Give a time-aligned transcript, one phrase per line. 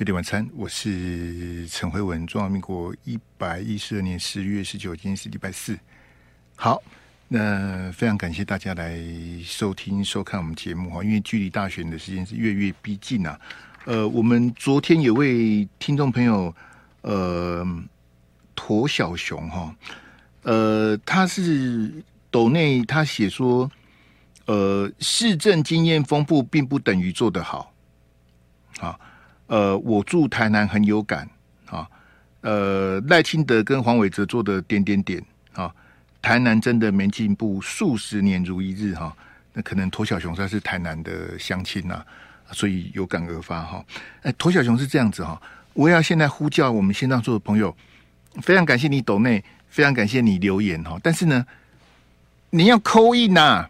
[0.00, 2.26] 飞碟晚餐，我是陈慧文。
[2.26, 5.78] 中华民国一百一十二年十月十九，今天是礼拜四。
[6.56, 6.82] 好，
[7.28, 8.98] 那非常感谢大家来
[9.44, 11.04] 收听、收看我们节目哈。
[11.04, 13.38] 因为距离大选的时间是越越逼近啊。
[13.84, 16.54] 呃，我们昨天有位听众朋友，
[17.02, 17.62] 呃，
[18.54, 19.76] 驼小熊哈，
[20.44, 21.92] 呃，他是
[22.30, 23.70] 斗内，他写说。
[24.46, 27.70] 呃，市政经验丰富并不等于做得好。
[28.78, 28.98] 好，
[29.50, 31.28] 呃，我住台南很有感。
[31.66, 31.84] 啊，
[32.42, 35.20] 呃，赖清德跟黄伟哲做的点点点。
[35.54, 35.74] 啊，
[36.22, 38.94] 台南真的没进步，数十年如一日。
[38.94, 39.12] 哈，
[39.52, 42.00] 那可能驼小熊他是台南的乡亲呐，
[42.52, 43.60] 所以有感而发。
[43.62, 43.84] 哈，
[44.22, 45.40] 哎，驼小熊是这样子哈，
[45.72, 47.76] 我要现在呼叫我们线上做的朋友，
[48.40, 51.44] 非常感谢你抖内，非常感谢你留言哈，但是呢，
[52.50, 53.68] 你要扣印呐。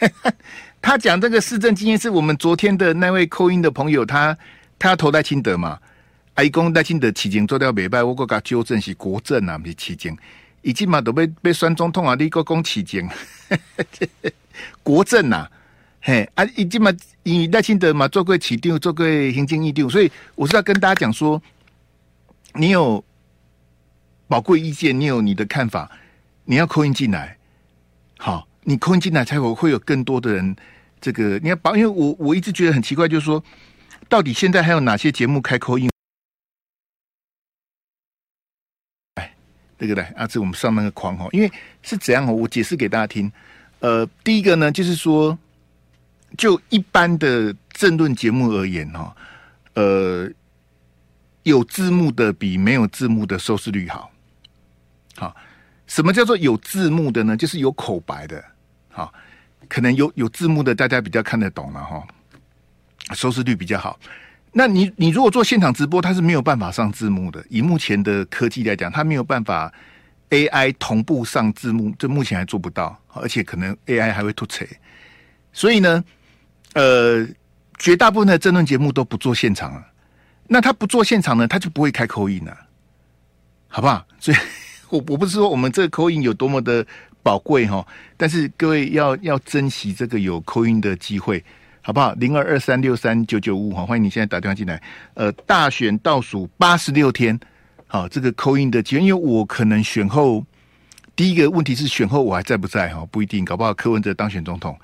[0.82, 4.36] 他讲这个市政经验是我们昨天的那位扣音的朋友，他
[4.80, 5.78] 他要投赖清德嘛？
[6.34, 10.16] 阿姨公赖清德起警做掉美拜，我给他纠正是国政啊，不是起警，
[10.62, 13.08] 已经嘛都被被选总统啊，你个公起警，
[14.82, 15.48] 国政啊，
[16.00, 16.90] 嘿啊，已经嘛
[17.22, 21.40] 以赖清德嘛做过起定，做过行政议定，所以我是要跟大家讲说，
[22.54, 23.04] 你有
[24.26, 25.90] 宝贵意见，你有你的看法，
[26.46, 27.36] 你要扣音进来，
[28.18, 28.46] 好。
[28.64, 30.54] 你扣音进来才会会有更多的人，
[31.00, 33.42] 这个你要把，因为我我一直觉得很奇怪，就是说，
[34.10, 35.88] 到底现在还有哪些节目开口音？
[39.14, 39.32] 哎，
[39.78, 42.32] 这个来，阿志，我们上那个框哈，因为是怎样哦？
[42.32, 43.30] 我解释给大家听。
[43.78, 45.38] 呃，第一个呢，就是说，
[46.36, 49.14] 就一般的政论节目而言哈，
[49.74, 50.28] 呃，
[51.44, 54.10] 有字幕的比没有字幕的收视率好，
[55.14, 55.36] 好。
[55.86, 57.36] 什么叫做有字幕的呢？
[57.36, 58.44] 就是有口白的，
[58.90, 59.14] 好，
[59.68, 62.06] 可能有有字幕的，大家比较看得懂了哈，
[63.14, 63.98] 收视率比较好。
[64.52, 67.44] 那你你如果做现场直播，它是没有办法上字幕的。
[67.48, 69.72] 以目前的科技来讲，它没有办法
[70.30, 74.68] AI 同步上字幕，这目前还做不到，而且可能 AI 还会突锤。
[75.52, 76.04] 所以呢，
[76.74, 77.26] 呃，
[77.78, 79.86] 绝大部分的争论节目都不做现场了。
[80.48, 82.56] 那他不做现场呢，他就不会开 call in 了，
[83.68, 84.06] 好不好？
[84.18, 84.36] 所以。
[84.90, 86.84] 我我不是说我们这个口音有多么的
[87.22, 87.86] 宝贵哈，
[88.16, 91.44] 但是各位要要珍惜这个有口音的机会，
[91.82, 92.12] 好不好？
[92.14, 94.82] 零二二三六三九九五哈，欢迎你现在打电话进来。
[95.14, 97.38] 呃，大选倒数八十六天，
[97.86, 100.44] 好，这个口音的机会，因为我可能选后
[101.14, 103.06] 第一个问题是选后我还在不在哈？
[103.10, 104.78] 不一定，搞不好柯文哲当选总统，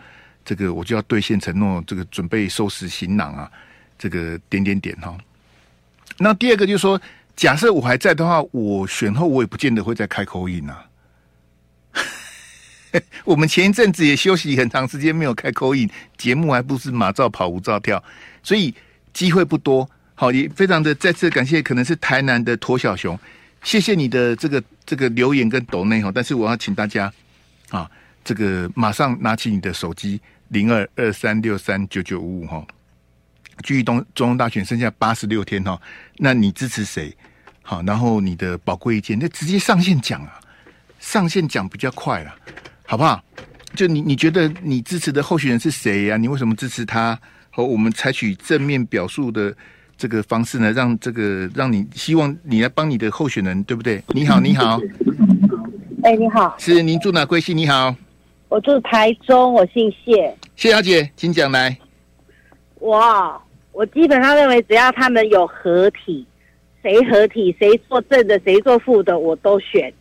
[0.45, 3.51] 这个我就要兑现承诺，这个准备收拾行囊啊，
[3.99, 5.17] 这个点点点哈。
[6.19, 7.01] 那第二个就是说。
[7.37, 10.83] 假设我还在的话，我选后我也不见得会再开口音啊。
[13.25, 18.03] 我们前一阵子也休息很长时间没有开口音，节目还不是马照跑，舞照跳，
[18.43, 18.75] 所以
[19.13, 19.89] 机会不多。
[20.15, 23.19] 好，也非常的再次感谢，可能是台南的驼小熊，
[23.63, 26.11] 谢谢你的这个这个留言跟抖内哈。
[26.15, 27.13] 但是我要请大家
[27.69, 27.91] 啊，
[28.25, 32.67] 这个马上拿起你的手机零二二三六三九九五五哈。
[33.63, 35.81] 距离东中央大选剩下八十六天哈，
[36.17, 37.15] 那你支持谁？
[37.63, 40.41] 好，然后你的宝贵意见，那直接上线讲啊，
[41.01, 42.35] 上线讲比较快了，
[42.87, 43.23] 好不好？
[43.75, 46.17] 就你你觉得你支持的候选人是谁呀、啊？
[46.17, 47.19] 你为什么支持他？
[47.51, 49.55] 和我们采取正面表述的
[49.97, 50.71] 这个方式呢？
[50.73, 54.03] 让这个让你希望你来帮你的候选人，对不对？
[54.09, 54.81] 你好，你好，
[56.05, 57.57] 哎，你好，是您住哪贵姓？
[57.57, 57.95] 你好，
[58.49, 61.77] 我住台中，我姓谢，谢小姐，请讲来。
[62.81, 63.41] 哇。
[63.73, 66.27] 我基本上认为，只要他们有合体，
[66.83, 69.93] 谁合体，谁做正的，谁做负的，我都选。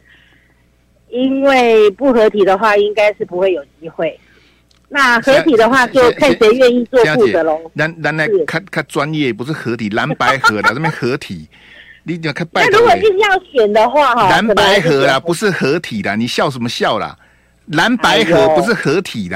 [1.15, 4.19] 因为不合体的话，应该是不会有机会。
[4.89, 7.59] 那合体的话，就看谁愿意做负责喽。
[7.73, 11.47] 那那那看看专业，不是合体，蓝白合的这边合体，
[12.03, 12.45] 你要看。
[12.53, 17.17] 那如果硬要选的话，哈，蓝白合啦，不是合体的，你笑什么笑啦？
[17.67, 19.29] 蓝白合不是合体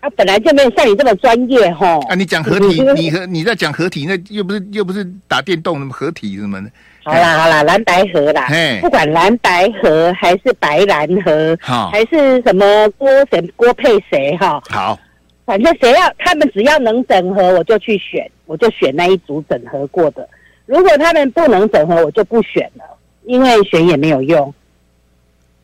[0.00, 0.06] 的。
[0.06, 1.98] 啊，本来就没有像你这么专业哈！
[2.08, 6.70] 啊，你讲合体，你和你在讲合体，那又不是又不是打电动，什么合体什么的。
[7.04, 8.46] 好啦好啦，蓝白河啦，
[8.82, 14.60] 不管蓝白河还是白蓝河，好，还是什么郭谁郭配谁哈？
[14.68, 14.98] 好，
[15.46, 20.28] 反正谁要他们只要能整合，我就去选，我就选那一组整合过的。
[20.66, 22.84] 如果他们不能整合，我就不选了，
[23.24, 24.52] 因为选也没有用。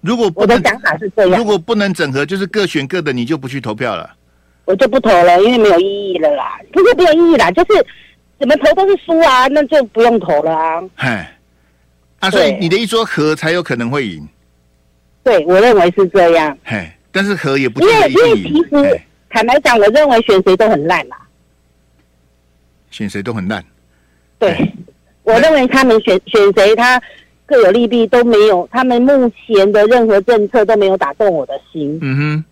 [0.00, 4.10] 如果我的想法是这样，如果不能整合，就是各选各的，你就不去投票了。
[4.64, 6.58] 我就不投了，因为没有意义了啦。
[6.72, 7.86] 不是没有意义啦，就是
[8.38, 10.82] 怎么投都是输啊，那就不用投了啊。
[10.94, 11.36] 嗨，
[12.20, 14.26] 啊，所以你的一桌和才有可能会赢。
[15.22, 16.56] 对，我认为是这样。
[16.62, 19.00] 嗨，但是和也不因为因为其实
[19.30, 21.16] 坦白讲，我认为选谁都很烂啦。
[22.90, 23.64] 选谁都很烂。
[24.38, 24.56] 对，
[25.22, 27.00] 我认为他们选选谁，他
[27.46, 28.68] 各有利弊，都没有。
[28.72, 31.98] 他们目前的任何政策都没有打动我的心。
[32.00, 32.44] 嗯哼。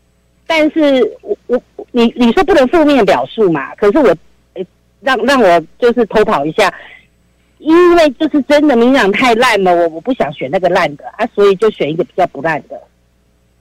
[0.55, 1.63] 但是我我
[1.93, 3.75] 你你说不能负面表述嘛？
[3.77, 4.15] 可是我
[5.01, 6.71] 让让我就是偷跑一下，
[7.57, 12.79] 因为就是真的民进党太烂了，我我不想选那个烂的啊，所以就选一个比较不烂的。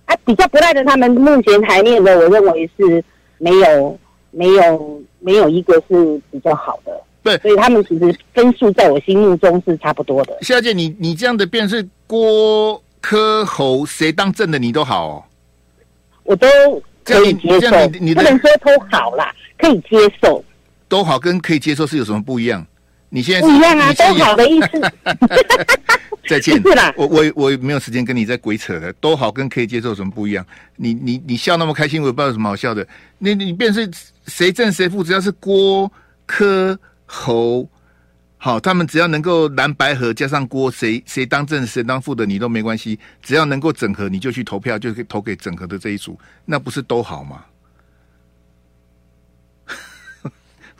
[0.03, 3.01] 啊，比较不烂的，他们目前台面的，我认为是
[3.37, 3.97] 没有、
[4.31, 6.91] 没有、没有一个是比较好的。
[7.23, 10.37] 对，所以他们其实分数在我心目中是差不多的。
[10.41, 15.23] 夏姐，你你这样的变是郭柯侯谁当正的你都好哦，
[16.23, 16.47] 我都
[17.03, 17.87] 可以接受。
[17.87, 20.43] 你你不能说都好啦，可以接受。
[20.87, 22.65] 都好跟可以接受是有什么不一样？
[23.09, 24.67] 你现在不一样啊，都好的意思。
[26.29, 26.61] 再见。
[26.61, 28.93] 是啦，我我我没有时间跟你在鬼扯了。
[28.93, 30.45] 都好跟可以接受什么不一样？
[30.77, 32.87] 你你你笑那么开心，我也不知道有什么好笑的。
[33.17, 33.89] 你你便是
[34.27, 35.91] 谁正谁负，只要是郭
[36.25, 37.67] 柯侯，
[38.43, 42.99] 好，他们只要能够蓝白合加上郭，谁谁当正谁当负的你都没关系。
[43.21, 47.45] 只要能够整合，你就去投票，就可以投给整合的这一组，那不是都好吗？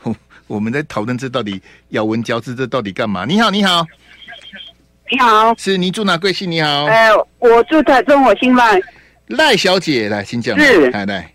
[0.02, 0.16] 我
[0.48, 3.24] 我们在讨论这到底咬文嚼字，这到底干嘛？
[3.24, 3.86] 你好，你好。
[5.08, 6.50] 你好，是你住哪贵姓？
[6.50, 8.80] 你好，哎、呃，我住台中，我姓赖，
[9.28, 10.58] 赖小姐来，请讲。
[10.58, 11.32] 是，来来，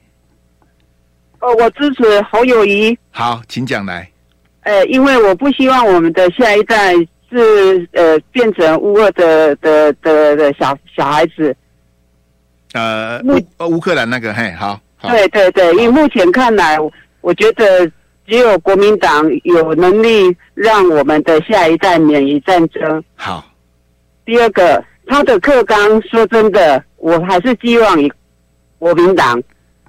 [1.40, 3.00] 呃，我支持侯友谊。
[3.12, 4.12] 好，请讲来。
[4.68, 6.94] 呃，因为我不希望我们的下一代
[7.32, 11.56] 是呃变成乌俄的的的的小小孩子。
[12.74, 14.78] 呃，乌乌克兰那个，嘿，好。
[14.98, 16.78] 好对对对，因为目前看来，
[17.22, 17.90] 我觉得
[18.28, 23.02] 只有国民党有能力让我们的下一代免于战争。
[23.16, 23.46] 好。
[24.26, 28.12] 第二个，他的课纲说真的，我还是寄望于
[28.80, 29.42] 国民党，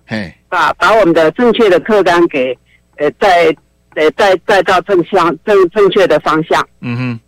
[0.07, 2.57] 嘿，把把我们的正确的课纲给
[2.99, 3.53] 呃带
[3.95, 6.67] 呃带带到正向正正确的方向。
[6.81, 7.21] 嗯哼，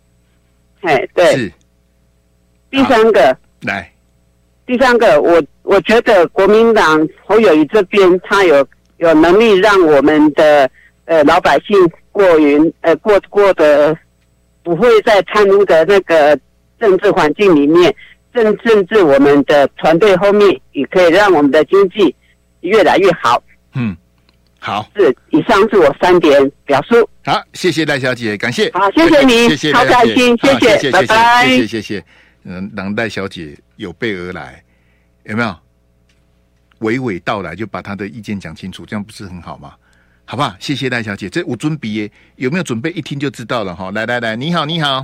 [0.87, 1.25] 哎对。
[1.35, 1.51] 是。
[2.69, 3.91] 第三个，来，
[4.65, 8.65] 第三个，我我觉得国民党侯友谊这边他有
[8.97, 10.69] 有能力让我们的
[11.05, 11.77] 呃老百姓
[12.11, 13.97] 过云呃过过得
[14.63, 16.39] 不会在贪污的那个。
[16.81, 17.95] 政治环境里面，
[18.33, 22.15] 政政治我们的团队后面也可以让我们的经济
[22.61, 23.39] 越来越好。
[23.75, 23.95] 嗯，
[24.63, 27.09] 好，是以上是我三点表述。
[27.25, 28.69] 好，谢谢赖小姐，感谢。
[28.73, 32.05] 好，谢谢你，谢谢好开心，谢谢，谢谢拜拜，谢谢谢谢。
[32.43, 34.63] 嗯，让赖小姐有备而来，
[35.23, 35.49] 有没有？
[36.81, 39.73] 娓娓道来，就把她的意见讲清楚，这样不是很好吗？
[40.25, 40.55] 好不好？
[40.59, 42.91] 谢谢赖小姐，这我准备有没有准备？
[42.91, 43.89] 一听就知道了哈。
[43.91, 45.03] 来来来，你好，你好。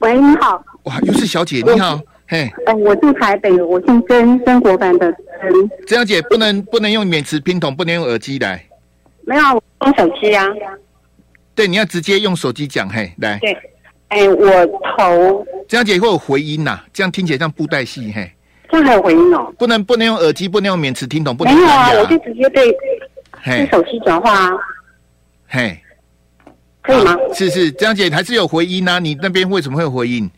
[0.00, 0.60] 喂，你好。
[0.84, 2.00] 哇，又是小姐，你好，
[2.30, 2.48] 嘿。
[2.64, 5.68] 哎、呃，我住台北，我姓曾，生活版的曾。
[5.84, 8.64] 曾小姐，不能不能用免持听筒，不能用耳机来。
[9.22, 9.42] 没有，
[9.80, 10.46] 我用手机啊。
[11.56, 13.36] 对，你要直接用手机讲，嘿，来。
[13.40, 13.52] 对，
[14.08, 15.44] 哎、呃，我头。
[15.68, 18.30] 曾小姐会有回音呐、啊，这样听起来像布袋戏，嘿。
[18.70, 19.52] 这样还有回音哦。
[19.58, 21.52] 不能不能用耳机，不能用免持听筒，不能。
[21.52, 22.72] 没有啊，我就直接对，
[23.44, 24.52] 对手机讲话啊。
[25.48, 25.76] 嘿。
[26.80, 27.16] 可以吗？
[27.34, 29.00] 是是，江姐还是有回音啊？
[29.00, 30.30] 你那边为什么会有回音？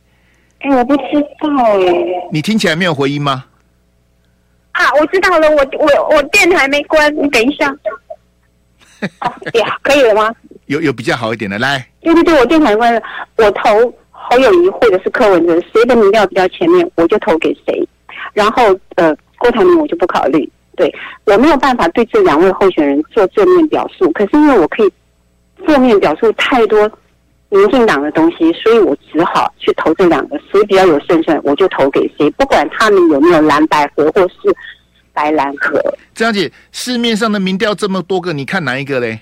[0.63, 1.03] 哎、欸，我不知
[1.41, 2.29] 道哎、欸。
[2.33, 3.45] 你听起来没有回音吗？
[4.73, 7.69] 啊，我知道了，我我我电台没关，你等一下。
[9.21, 10.33] 哦，呀，可以了吗？
[10.67, 11.87] 有有比较好一点的，来。
[12.01, 13.03] 对对对，我电台关了。
[13.37, 17.87] 我投侯友谊或者是柯文哲，谁的民调比较前面，我就投给谁。
[18.33, 20.49] 然后呃，郭台铭我就不考虑。
[20.77, 20.95] 对，
[21.25, 24.93] 我没有办法对这两位候选人做正面表述，可是因为我可以。
[25.65, 26.91] 负面表述太多
[27.53, 34.37] 民进党的东西，所以我只好去投这两个，谁比较有胜算，我就投给谁，不管他们有没有蓝白合或是
[35.13, 35.79] 白蓝合。
[36.15, 39.21] 这样子，市面上的民调这么多个，你看哪一个嘞？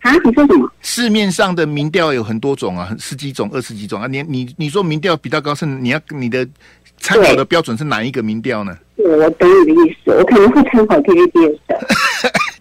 [0.00, 0.70] 啊，你说什么？
[0.80, 4.06] 市面上的民调有很多种啊，十几种、二十几种啊。
[4.06, 6.48] 你你你说民调比较高，是你要你的
[6.96, 8.74] 参考的标准是哪一个民调呢？
[8.96, 11.86] 我懂你的意思，我可能会参考 TVBS 的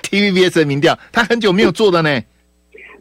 [0.04, 2.22] TVBS 的民调，他很久没有做的呢。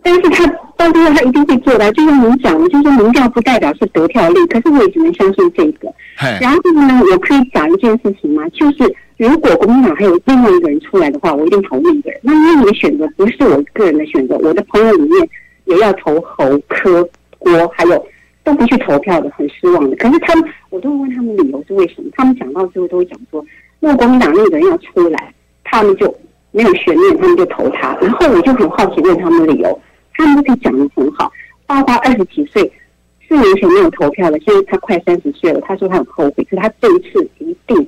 [0.03, 0.45] 但是他
[0.76, 5.92] 到最后他一定会做到，就像您讲的，就是说民调不代表是得票率，可是我也只能相信这个。
[6.40, 8.47] 然后呢，我可以讲一件事情吗？
[8.50, 12.21] 就是如果国民党还有另外一个人出来的话，我一定投那个人。
[12.23, 15.28] 那因为你的选择不是我个人的选择，我的朋友里面
[15.64, 18.06] 也要投侯、柯、郭，还有
[18.45, 19.97] 都不去投票的，很失望的。
[19.97, 22.11] 可是他们，我都会问他们理由是为什么？
[22.14, 23.42] 他们讲到最后都会讲说，
[23.80, 25.33] 如果国民党那个人要出来，
[25.64, 26.14] 他们就
[26.50, 27.97] 没有悬念，他们就投他。
[28.00, 29.80] 然后我就很好奇问他们的理由。
[30.17, 31.31] 他们都可以讲得很好，
[31.67, 32.71] 包括二十几岁，
[33.29, 35.61] 四年前没有投票了，现在他快三十岁了。
[35.67, 37.87] 他说他很后悔，可是他这一次一定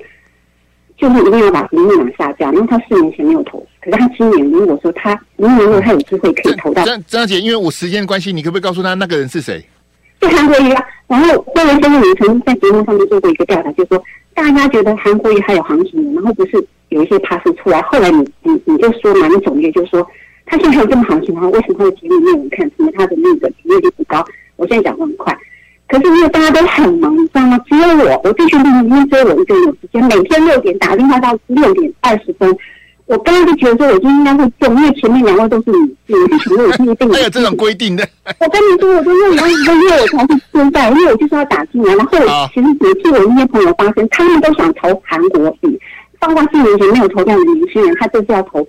[0.97, 9.65] 就是一定要把民进党下架，因为他四年前没有投，可是他今年如果说他明年如果他有机会可以投到，张张姐，因为我时间关系，你可不可以告诉他那个人是谁？
[10.21, 10.85] 就韩国瑜啊。
[11.07, 14.05] 然后霍文先生也曾经在节目上面做过一个调查，就是说
[14.35, 20.07] 大家觉得韩国瑜还有行情，然后不是有一些趴是出来，后来你你你就说嘛，你总结就是说
[20.49, 22.71] 他现在还有这么好的情，然后为什么他的节目没有人看？
[22.78, 24.25] 因为他的那个点阅率不高。
[24.57, 25.37] 我现在讲的很快，
[25.88, 27.59] 可是因为大家都很忙，你知道吗？
[27.69, 32.57] 只有我，我必须明天追我一个人有时间，每天六点打电话到六点二十分。
[33.07, 37.11] 我刚刚就觉得说，我今天应该会中，因为前面两位都是女性，我就觉得我今天一定。
[37.11, 38.07] 还有这种规定的？
[38.38, 41.95] 我跟你说，我都用了一个月我才是现在，因为我就是要打进来。
[41.95, 42.19] 然后
[42.52, 45.81] 其实也替我一些朋友发声，他们都想投韩国瑜，
[46.19, 48.67] 包括四年前没有投票的年轻人，他就是要投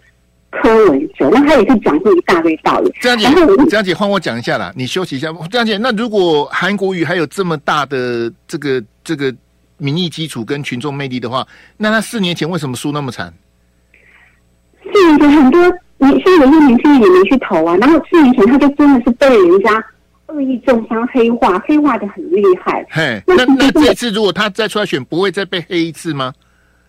[0.52, 1.30] 柯文哲。
[1.32, 2.92] 那他也是讲出一大堆道理。
[3.00, 3.28] 这样姐，
[3.70, 5.30] 这样姐换我讲一下啦，你休息一下。
[5.50, 9.34] 这样姐，那如果韩国瑜还有这么大的这个这个
[9.78, 11.46] 民意基础跟群众魅力的话，
[11.78, 13.34] 那他四年前为什么输那么惨？
[14.92, 15.62] 四年前很多
[15.98, 17.76] 年，现在有些年轻人也没去投啊。
[17.78, 19.84] 然后四年前他就真的是被人家
[20.28, 22.86] 恶意中伤、黑化，黑化的很厉害。
[22.90, 26.34] 嘿，那那这次如果他再出来选，不会再被黑一次吗？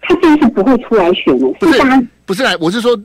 [0.02, 1.52] 他这次不会出来选了。
[1.60, 2.98] 不是，不是来，我是说，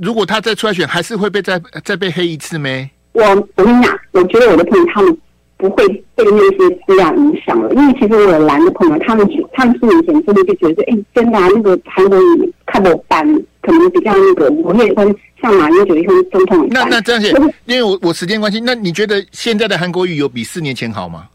[0.00, 2.88] 如果他再出来选，还是会被再再被黑一次没？
[3.12, 3.22] 我
[3.56, 5.16] 我跟你讲，我觉得我的朋友他们
[5.56, 13.42] 不会被那些资料影响了，因为其实我有蓝的朋友，他们他们四年前真的就觉得，哎，真的啊，那个韩国语看不班。
[13.62, 16.66] 可能比较那个，我会跟像马英九一样总统。
[16.70, 17.28] 那那这样子，
[17.66, 21.28] 因为我我时间关系，那你觉得现在的韩国语有比四年前好吗？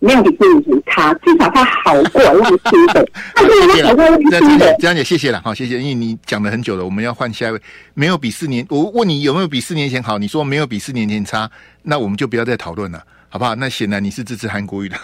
[0.00, 3.08] 没有比四年前差，至少他 好过让新的。
[3.34, 7.60] 好谢谢了，这样姐，这样姐，谢谢了，好，谢谢，因为你讲了很久了，我们要换下一位。
[7.94, 10.16] 没有比四年，我问你有没有比四年前好？
[10.18, 11.50] 你说没有比四年前差，
[11.82, 13.56] 那我们就不要再讨论了，好不好？
[13.56, 14.96] 那显然你是支持韩国瑜的。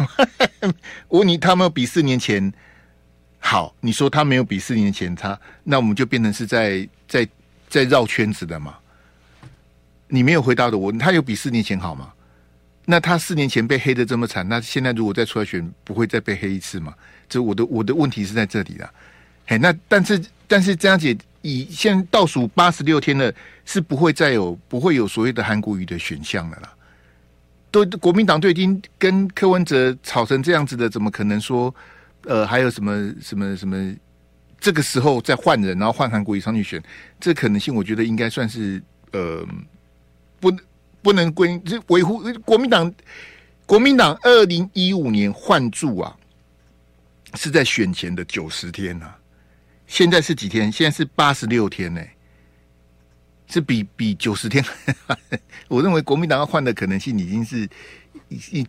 [1.08, 2.52] 我 问你，他有没有比四年前？
[3.40, 7.28] 好，你说他没有比四年前差，那我们就变成是在在
[7.68, 8.76] 在绕圈子的嘛？
[10.08, 12.12] 你没有回答的我，他有比四年前好吗？
[12.84, 16.94] 那他四年前被黑的这么惨，那现在如果再出来选，不会再被黑一次吗？
[17.28, 18.88] 这我的我的问题是在这里的。
[19.46, 23.32] 嘿，那但是但是这样子，以现在倒数八十六天了，
[23.64, 26.72] 是不会再有不会有所谓的韩国瑜的选项了啦。
[27.70, 31.74] 都国民党都已经跟柯文哲吵成这样子的，怎么可能说？
[32.26, 33.94] 呃，还有什么什么什么？
[34.58, 36.82] 这个时候再换人，然后换韩国瑜上去选，
[37.20, 39.46] 这可能性我觉得应该算是呃，
[40.40, 40.50] 不
[41.04, 42.92] 不能归这维护国民党。
[43.66, 46.14] 国民党二零一五年换柱啊，
[47.32, 49.18] 是在选前的九十天呐、啊，
[49.86, 50.70] 现在是几天？
[50.70, 52.02] 现在是八十六天呢、
[53.46, 54.62] 是比比九十天。
[55.68, 57.66] 我认为国民党要换的可能性已经是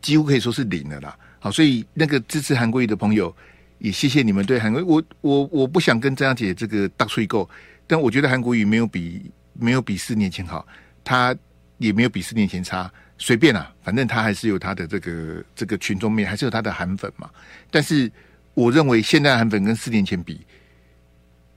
[0.01, 1.19] 几乎可以说是零了啦。
[1.39, 3.35] 好，所以那个支持韩国瑜的朋友，
[3.79, 4.83] 也谢谢你们对韩国瑜。
[4.85, 7.49] 我我我不想跟张姐这个大吹够，
[7.85, 10.65] 但我觉得韩国瑜没有比没有比四年前好，
[11.03, 11.35] 他
[11.77, 17.29] 也没有比四年前差，随便啦，反正他还是有他的这个这个群众面，还是有他的韩粉嘛。
[17.69, 18.11] 但是
[18.53, 20.45] 我认为现在韩粉跟四年前比，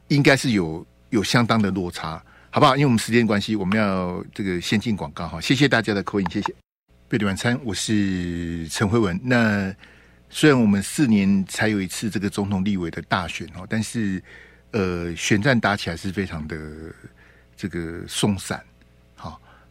[0.09, 2.77] 应该是有有相当的落差，好不好？
[2.77, 6.55] 因为我们时间关系，我们要这个先进广告哈，谢谢大家的扣音，谢谢。
[7.09, 9.19] 贝蒂晚餐，我是陈慧文。
[9.23, 9.75] 那
[10.29, 14.23] 虽然我们四年才有一次这个总统、立委的大选哦，但是
[14.73, 16.59] 呃，选战打起来是非常的
[17.57, 18.65] 这个松散，好，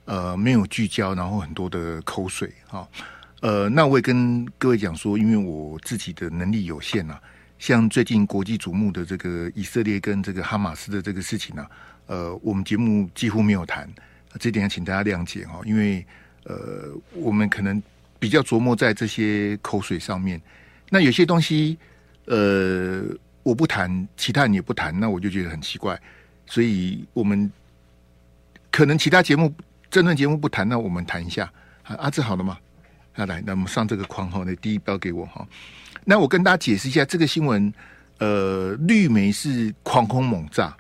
[0.08, 2.88] 呃，没有聚焦，然后很多的口水，哈，
[3.42, 7.22] 呃，那我也跟各位讲说，因为我自己的能力有限啊，
[7.60, 11.68] 像最近国际瞩目的这个以色列跟这个哈马斯的这个事情呢，
[12.08, 13.88] 呃，我们节目几乎没有谈，
[14.40, 16.04] 这点要请大家谅解哈，因为。
[16.50, 17.84] 呃，我们可能
[18.20, 20.42] 比较琢磨在这些口水上面。
[20.90, 21.78] 那有些东西，
[22.24, 23.04] 呃，
[23.44, 26.02] 我不谈，其他人也不谈，那我就觉得很奇怪。
[26.46, 27.52] 所以我们
[28.72, 29.54] 可能其他节目、
[29.90, 31.52] 政论节目不谈，那我们谈一下。
[31.84, 32.58] 啊，阿志好了吗？
[33.16, 35.48] 啊，来，那我们上这个框号，那第一标给我哈。
[36.04, 37.74] 那我跟大家解释一下这个新闻。
[38.20, 40.76] 呃，绿媒是狂轰猛炸。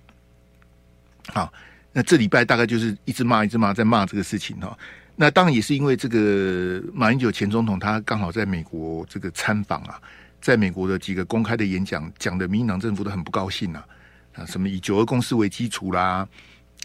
[1.27, 1.53] 好，
[1.93, 4.75] 那这礼拜大概就是一直骂，一直骂，在骂这个事情哈。
[5.15, 10.01] 那当然也是因为这个马英九前总统他刚好在美国这个参访啊，
[10.41, 13.85] 在美国的几个公开的演讲讲的民进党政府都很不高兴啊，
[14.33, 16.27] 啊什么以九二共识为基础啦，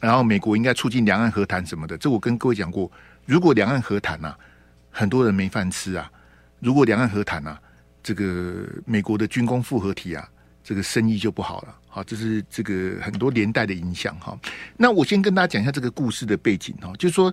[0.03, 2.91] 然后美国应该促进两岸和谈什么的，这我跟各位讲过，
[3.25, 4.35] 如果两岸和谈呐，
[4.91, 6.11] 很多人没饭吃啊；
[6.59, 7.57] 如果两岸和谈呐，
[8.03, 10.29] 这个美国的军工复合体啊，
[10.65, 11.75] 这个生意就不好了。
[11.87, 14.37] 好，这是这个很多连带的影响哈。
[14.77, 17.33] 那我先跟大家讲一下这个故事的背景哈，就是说。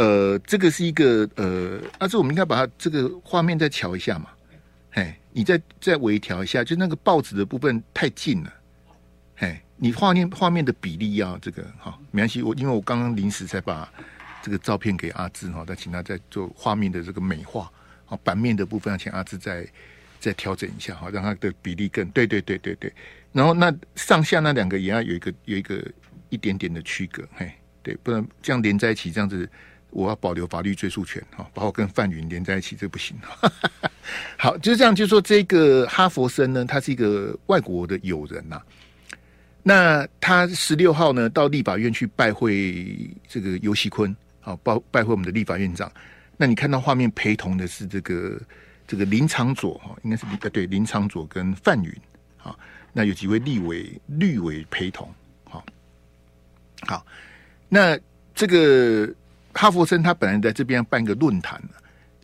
[0.00, 4.26] 呃，这个是一个呃，啊、志，我们应该把它这个画面再调一下嘛？
[4.92, 8.52] 嘿，你再再微调一下，就那个报纸的部分太近了。
[9.78, 13.88] 你画面画面的比例要这个好，没关系，我因为我刚刚临时才把
[14.42, 17.70] 这个照片给阿志哈，再请他再做画面的这个美化，
[18.04, 19.66] 好，版面的部分要请阿志再
[20.18, 22.92] 再调整一下哈，让它的比例更对对对对对。
[23.32, 25.80] 然后那上下那两个也要有一个有一个
[26.28, 29.48] 一点点的区隔，嘿，对，不然这样连在一起，这样子
[29.90, 33.16] 我要保留法律追诉权哈，把我跟范云连在一起这不行。
[34.36, 38.60] 好，就是这样，就是说这个哈佛生呢，他是一个外国的友人呐、
[39.68, 45.92] 那他十六号呢，到立法院去拜会这个游锡堃，好拜拜会我们的立法院长。
[46.38, 48.40] 那你看到画面陪同的是这个
[48.86, 51.94] 这个林长佐哈，应该是林对林长佐跟范云，
[52.38, 52.58] 好，
[52.94, 55.06] 那有几位立委绿委陪同，
[55.44, 55.62] 好，
[56.86, 57.04] 好，
[57.68, 57.98] 那
[58.34, 59.12] 这个
[59.52, 61.62] 哈佛森他本来在这边办个论坛，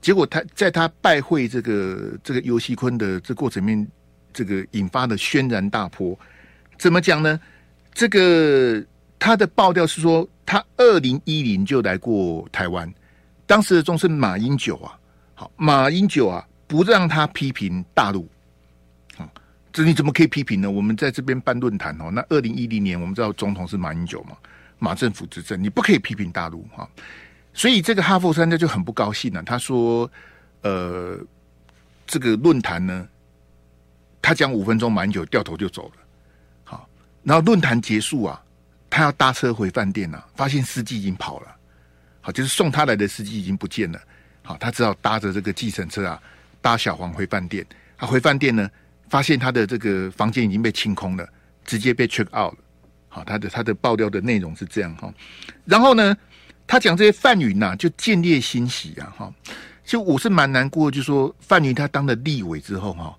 [0.00, 3.86] 结果他在他拜会这个这个游锡堃的这过程面，
[4.32, 6.18] 这个引发的轩然大波。
[6.78, 7.40] 怎么讲呢？
[7.92, 8.84] 这个
[9.20, 12.92] 他的爆料是说，他二零一零就来过台湾，
[13.46, 14.98] 当时的总统马英九啊，
[15.36, 18.28] 好，马英九啊，不让他批评大陆，
[19.16, 19.30] 啊，
[19.72, 20.68] 这你怎么可以批评呢？
[20.68, 24.36] 我们在这边办论坛哦，那二零一零年我们知道总统是马英九嘛，
[24.80, 26.88] 马政府执政，你不可以批评大陆哈，
[27.52, 30.10] 所以这个哈佛山家就很不高兴了，他说，
[30.62, 31.16] 呃，
[32.08, 33.08] 这个论坛呢，
[34.20, 36.03] 他讲五分钟，马英九掉头就走了。
[37.24, 38.40] 然后论坛结束啊，
[38.90, 41.48] 他要搭车回饭店啊，发现司机已经跑了。
[42.20, 43.98] 好，就是送他来的司机已经不见了。
[44.42, 46.22] 好，他只好搭着这个计程车啊，
[46.60, 47.64] 搭小黄回饭店。
[47.96, 48.70] 他回饭店呢，
[49.08, 51.26] 发现他的这个房间已经被清空了，
[51.64, 52.58] 直接被 check out 了。
[53.08, 55.12] 好，他的他的爆料的内容是这样哈。
[55.64, 56.16] 然后呢，
[56.66, 59.34] 他讲这些范云呐，就见猎心喜啊哈。
[59.84, 63.16] 就我是蛮难过，就说范云他当了立委之后哈，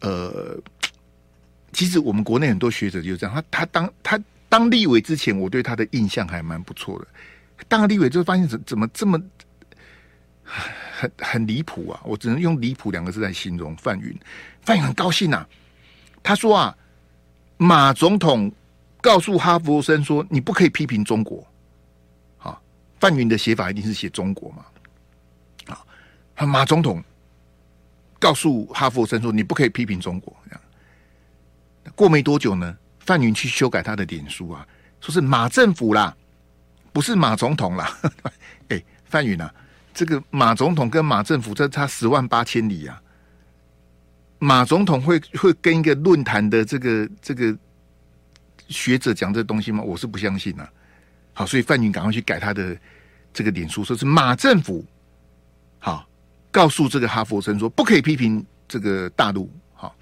[0.00, 0.60] 呃。
[1.76, 7.06] 其实我们国内很多学者就是这样，他他当他当立委之前，我对他的印象还蛮不错的。
[7.68, 9.20] 当了立委之后，发现怎怎么这么
[10.42, 12.00] 很很离谱啊！
[12.02, 14.18] 我只能用离谱两个字来形容范云。
[14.62, 15.46] 范云很高兴啊，
[16.22, 16.74] 他说啊，
[17.58, 18.50] 马总统
[19.02, 21.46] 告诉哈佛生说，你不可以批评中国。
[22.38, 22.62] 好，
[22.98, 24.64] 范云的写法一定是写中国嘛？
[26.36, 27.04] 啊，马总统
[28.18, 30.34] 告诉哈佛生说，你不可以批评中国。
[30.48, 30.60] 这样。
[31.96, 34.68] 过没多久呢，范云去修改他的脸书啊，
[35.00, 36.14] 说是马政府啦，
[36.92, 37.98] 不是马总统啦。
[38.68, 39.52] 哎、范云啊，
[39.94, 43.02] 这个马总统跟马政府这差十万八千里啊。
[44.38, 47.56] 马总统会会跟一个论坛的这个这个
[48.68, 49.82] 学者讲这东西吗？
[49.82, 50.70] 我是不相信啊。
[51.32, 52.76] 好，所以范云赶快去改他的
[53.32, 54.84] 这个脸书，说是马政府
[55.78, 56.06] 好
[56.50, 59.50] 告诉这个哈佛生说不可以批评这个大陆。
[59.72, 59.96] 好，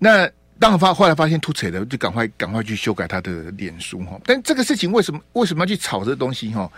[0.00, 0.28] 那。
[0.58, 4.18] 当发后来发现突扯了，就赶快赶快去修改他的脸书哈。
[4.24, 6.70] 但这个事情为什么为什么要去炒这东西哈？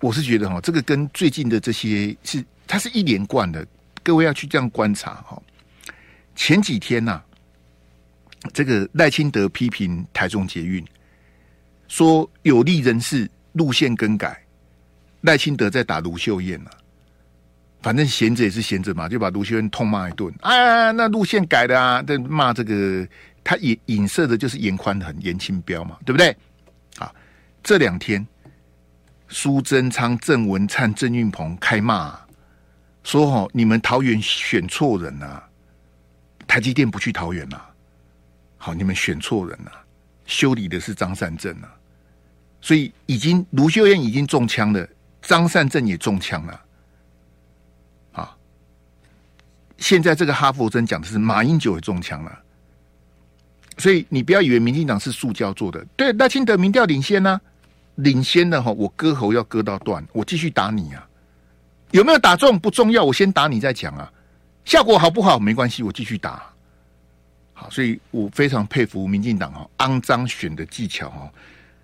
[0.00, 3.66] 我是觉得哈，这个跟最近的这些是它是一连贯的，
[4.04, 5.42] 各位要去这样观察哈。
[6.36, 7.24] 前几天呐、啊，
[8.52, 10.86] 这个赖清德批评台中捷运，
[11.88, 14.40] 说有利人士路线更改，
[15.22, 16.70] 赖清德在打卢秀燕呐。
[17.80, 20.34] 反正闲着也是闲着嘛，就把卢秀燕痛骂一顿。
[20.40, 23.06] 啊，那路线改的啊，这骂这个，
[23.44, 26.36] 他影影射的就是严宽很严清标嘛，对不对？
[26.98, 27.14] 啊，
[27.62, 28.26] 这两天
[29.28, 32.18] 苏贞昌、郑文灿、郑运鹏开骂，
[33.04, 35.42] 说哦，你们桃园选错人了，
[36.48, 37.64] 台积电不去桃园了。
[38.56, 39.72] 好，你们选错人了，
[40.26, 41.72] 修理的是张善政啊，
[42.60, 44.84] 所以已经卢秀燕已经中枪了，
[45.22, 46.60] 张善政也中枪了。
[49.78, 52.38] 现在这个哈佛森讲的是马英九也中枪了，
[53.78, 55.84] 所以你不要以为民进党是塑胶做的。
[55.96, 57.40] 对，赖清德民调领先呢、啊，
[57.94, 61.08] 领先的哈，我割喉要割到断，我继续打你啊！
[61.92, 64.12] 有没有打中不重要，我先打你再讲啊。
[64.64, 66.42] 效果好不好没关系，我继续打。
[67.54, 71.30] 好，所以我非常佩服民进党哈，肮脏选的技巧哈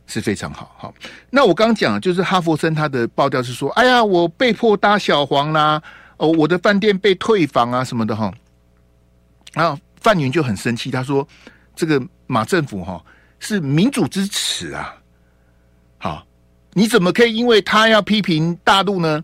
[0.06, 0.74] 是非常好。
[0.76, 0.94] 好，
[1.30, 5.80] 那我刚讲就是哈佛森他的爆料是说，哎呀，我被迫搭小黄啦。
[6.16, 8.32] 哦，我的饭店被退房啊，什么的哈。
[9.52, 11.26] 然后范云就很生气，他说
[11.76, 13.04] ：“这个马政府哈
[13.38, 14.96] 是民主之耻啊！
[15.98, 16.26] 好，
[16.72, 19.22] 你怎么可以因为他要批评大陆呢？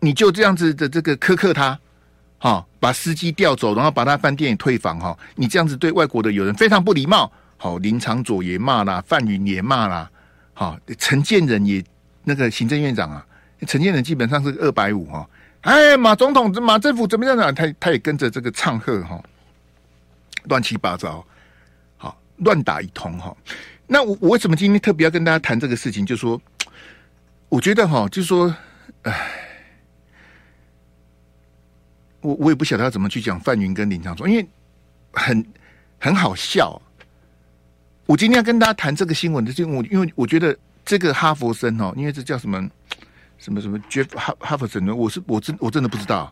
[0.00, 1.78] 你就这样子的这个苛刻他，
[2.38, 5.18] 好，把司机调走，然后把他饭店也退房哈？
[5.34, 7.30] 你这样子对外国的友人非常不礼貌。
[7.58, 10.10] 好，林长佐也骂啦，范云也骂啦，
[10.54, 11.84] 好，陈建仁也
[12.24, 13.26] 那个行政院长啊，
[13.66, 15.28] 陈建仁基本上是二百五哈。”
[15.62, 17.52] 哎，马总统、马政府怎么样呢？
[17.52, 19.22] 他他也跟着这个唱和哈，
[20.44, 21.24] 乱七八糟，
[21.98, 23.36] 好乱打一通哈。
[23.86, 26.06] 那我我为什么今天特别要跟大家谈这个事情？
[26.06, 26.40] 就是说
[27.50, 28.54] 我觉得哈，就是说，
[29.02, 29.30] 哎，
[32.20, 34.48] 我我也不晓得要怎么去讲范云跟林长忠，因为
[35.12, 35.44] 很
[35.98, 36.80] 很好笑。
[38.06, 42.66] 我今天要跟大家谈这个新闻的，就我因为我觉得这个哈佛生哦，因为这叫什么
[43.40, 44.94] 什么什么 Jeff 哈哈佛森呢？
[44.94, 46.30] 我是我真我真的不知道。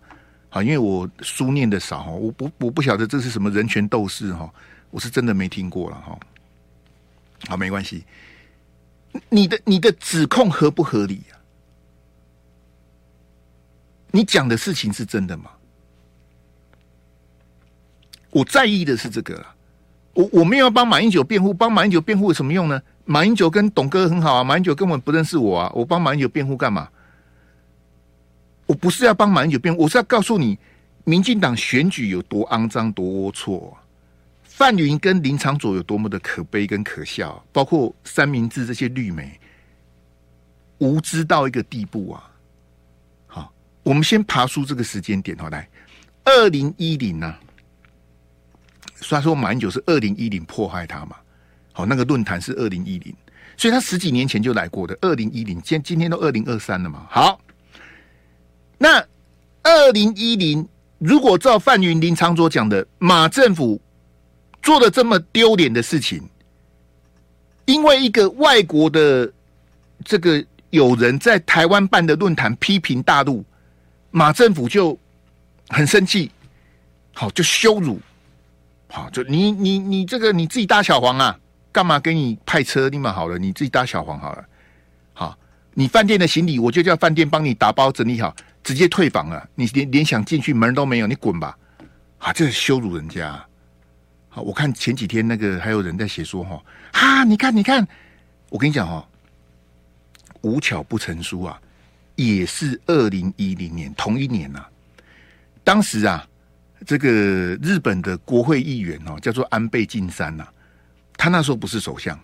[0.50, 4.52] 好，因为我书念的少，我不我不晓得这是什么人权斗士哈，
[4.90, 6.18] 我是真的没听过了哈。
[7.48, 8.04] 好，没关系。
[9.30, 11.40] 你的你的指控合不合理啊？
[14.10, 15.50] 你讲的事情是真的吗？
[18.30, 19.44] 我在意的是这个。
[20.12, 22.82] 我我没有要帮马英九辩护，帮马英九辩护有什么用呢？
[23.06, 26.88] 马英九跟董哥很好啊，马英九根本不认识我啊，我帮马英九辩护干嘛？
[28.68, 30.58] 我不是要帮马英九辩护，我是要告诉你，
[31.04, 33.74] 民进党选举有多肮脏、多龌龊，
[34.42, 39.40] 范云跟林长佐有多么的可悲跟可笑，包括三明治这些绿媒
[40.76, 42.30] 无知到一个地步啊！
[43.26, 43.50] 好，
[43.82, 45.66] 我们先爬出这个时间点，好来，
[46.24, 47.34] 二零一零呢？
[48.96, 51.16] 虽然说马英九是二零一零迫害他嘛，
[51.72, 53.14] 好，那个论坛是二零一零，
[53.56, 54.98] 所以他十几年前就来过的。
[55.00, 57.06] 二零一零，今今天都二零二三了嘛。
[57.08, 57.40] 好，
[58.78, 59.04] 那
[59.62, 60.66] 二零一零，
[60.98, 63.80] 如果照范云林昶佐讲的，马政府
[64.62, 66.22] 做了这么丢脸的事情，
[67.66, 69.30] 因为一个外国的
[70.04, 73.44] 这个友人在台湾办的论坛批评大陆，
[74.10, 74.98] 马政府就
[75.68, 76.30] 很生气，
[77.12, 78.00] 好，就羞辱。
[78.90, 81.38] 好，就你你你这个你自己搭小黄啊？
[81.70, 82.88] 干嘛给你派车？
[82.88, 84.44] 你们好了，你自己搭小黄好了。
[85.12, 85.38] 好，
[85.74, 89.48] 你饭店的行李，我就叫饭店帮你打包整理好，直接退房了。
[89.54, 91.56] 你连连想进去门都没有，你滚吧！
[92.18, 93.44] 啊，这是羞辱人家。
[94.28, 97.86] 好，我看前几天那个还有人在写说哈，哈，你看你看，
[98.50, 99.06] 我跟你讲哈，
[100.42, 101.60] 无巧不成书啊，
[102.16, 104.64] 也是二零一零年同一年呐、
[105.64, 106.26] 当时啊。
[106.86, 107.10] 这个
[107.60, 110.46] 日本的国会议员哦，叫做安倍晋三呐，
[111.16, 112.16] 他那时候不是首相，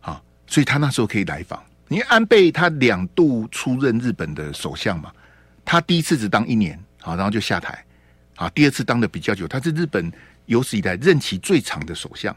[0.00, 1.64] 好，所以他那时候可以来访。
[1.88, 5.10] 因为安倍他两度出任日本的首相嘛，
[5.70, 7.84] 他第一次只当一年，好，然后就下台，
[8.34, 10.10] 啊，第二次当的比较久，他是日本
[10.46, 12.36] 有史以来任期最长的首相。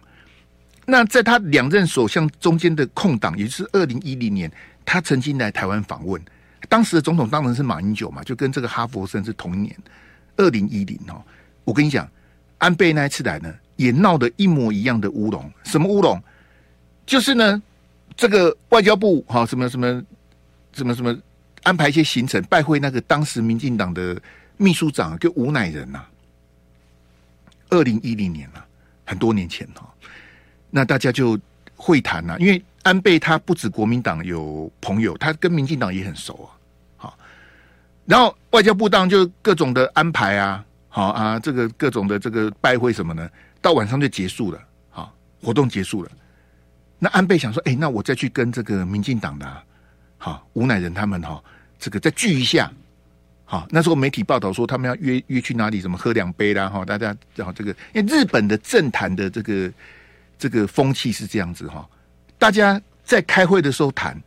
[0.85, 4.51] 那在他两任首相中间的空档，也就是二零一零年，
[4.85, 6.21] 他曾经来台湾访问，
[6.69, 9.75] 当时的总统当然是马英九嘛，就跟这个哈佛生是同一年。
[10.37, 11.19] 二零一零哦，
[11.63, 12.07] 我跟你讲，
[12.59, 15.51] 安倍那一次来呢，也闹得一模一样的乌龙。
[15.63, 16.21] 什么乌龙？
[17.03, 17.59] 就是呢，
[18.15, 20.03] 这个外交部哈，什么什么
[20.71, 21.17] 什么什么，
[21.63, 24.21] 安排一些行程，拜会那个当时民进党的
[24.57, 26.03] 秘书长，就吴乃仁呐。
[27.69, 28.63] 二零一零年了，
[29.05, 29.91] 很多年前哈，
[30.69, 31.39] 那大家就
[31.75, 36.49] 会谈呐，因为安倍他不止国民党有朋友，他跟民进党也很熟啊。
[36.97, 37.17] 好
[38.05, 43.27] 然后外交部当就各种的安排啊，好啊，这个各种的这个拜会什么呢？
[43.59, 46.11] 到晚上就结束了，好，活动结束了。
[46.99, 49.63] 那安倍想说，哎，那我再去跟这个民进党的，
[50.23, 51.43] 好吴乃人他们哈，
[51.77, 52.71] 这个再聚一下。
[53.43, 59.73] 好，那时候媒体报道说他们要约约去哪里，什么喝两杯啦，哈，大家然后这个，因为日本的政坛的这个
[60.39, 61.85] 这个风气是这样子哈，
[62.37, 64.17] 大家在开会的时候谈，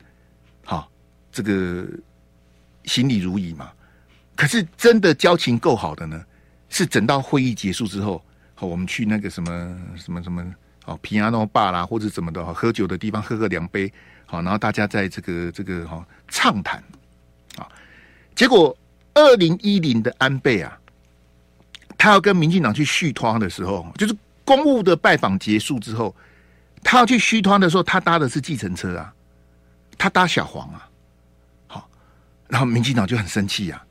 [0.65, 0.91] 好
[1.33, 1.87] 这个。
[2.89, 3.73] 行礼如仪嘛，
[4.37, 6.25] 可是真的交情够好的呢，
[6.69, 10.47] 是等到会议结束之后，好，我们去那个什么什么什么
[10.85, 13.93] 哦，皮亚诺巴啦，或者怎么的，喝酒的地方喝个两杯，
[14.27, 16.83] 好，然后大家在这个这个哈畅谈
[17.57, 17.67] 啊。
[18.35, 18.77] 结果
[19.15, 20.79] 二零一零的安倍啊，
[21.97, 26.15] 他要跟民进党去续摊的时候，就是公务的拜访结束之后，
[26.83, 29.13] 他要去续摊的时候，他搭的是计程车啊，
[29.97, 30.89] 他搭小黄啊。
[31.69, 31.89] 好
[32.49, 33.83] 然后民进党就很生气呀，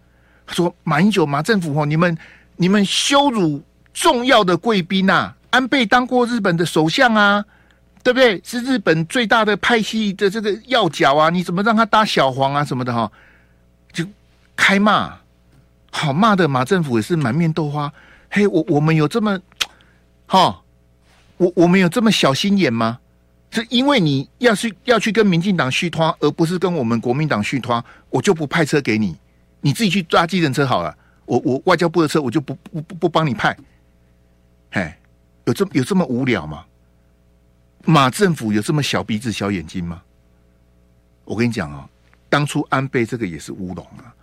[0.46, 2.18] 他说：“马英九马政府哦，你们
[2.56, 5.34] 你们羞辱重要的贵宾呐！
[5.50, 7.44] 安倍当过日本的首相啊，
[8.06, 8.40] 对不对？
[8.44, 11.32] 是日本最大的派系的这个要角啊！
[11.32, 13.12] 你怎么让他搭小黄啊什么的哈？
[13.92, 14.06] 就
[14.56, 15.18] 开骂，
[15.90, 17.92] 好骂的马政府也是满面豆花。
[18.30, 19.40] 嘿，我我们有这么
[20.28, 20.62] 哈？
[21.38, 23.00] 我我们有这么小心眼吗？”
[23.50, 29.18] 是因为你要去要去跟民进党续拖，而不是跟我们国民党续拖，我就不派车给你，
[29.62, 30.96] 你自己去抓计程车好了。
[31.26, 33.58] 我我外交部的车我就不不不不帮你派。
[34.70, 34.94] 嘿，
[35.46, 36.66] 有这有这么无聊吗？
[37.86, 40.02] 马政府有这么小鼻子小眼睛吗？
[41.24, 41.88] 我跟你讲啊，
[42.30, 44.14] 当初安倍这个也是乌龙啊，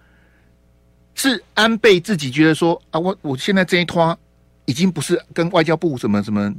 [1.14, 4.16] 是安倍自己觉得说啊，我我现在这一摊
[4.64, 6.54] 已经不是跟外交部什么什么。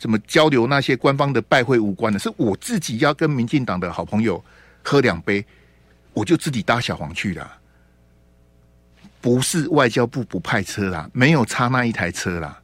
[0.00, 4.40] 怎么交流那些官方的拜会无关的，是我自己要跟民进党的好朋友
[4.84, 5.44] 喝两杯，
[6.12, 7.58] 我就自己搭小黄去了，
[9.20, 12.62] 不是外交部不派车啦，没有差那一台车啦。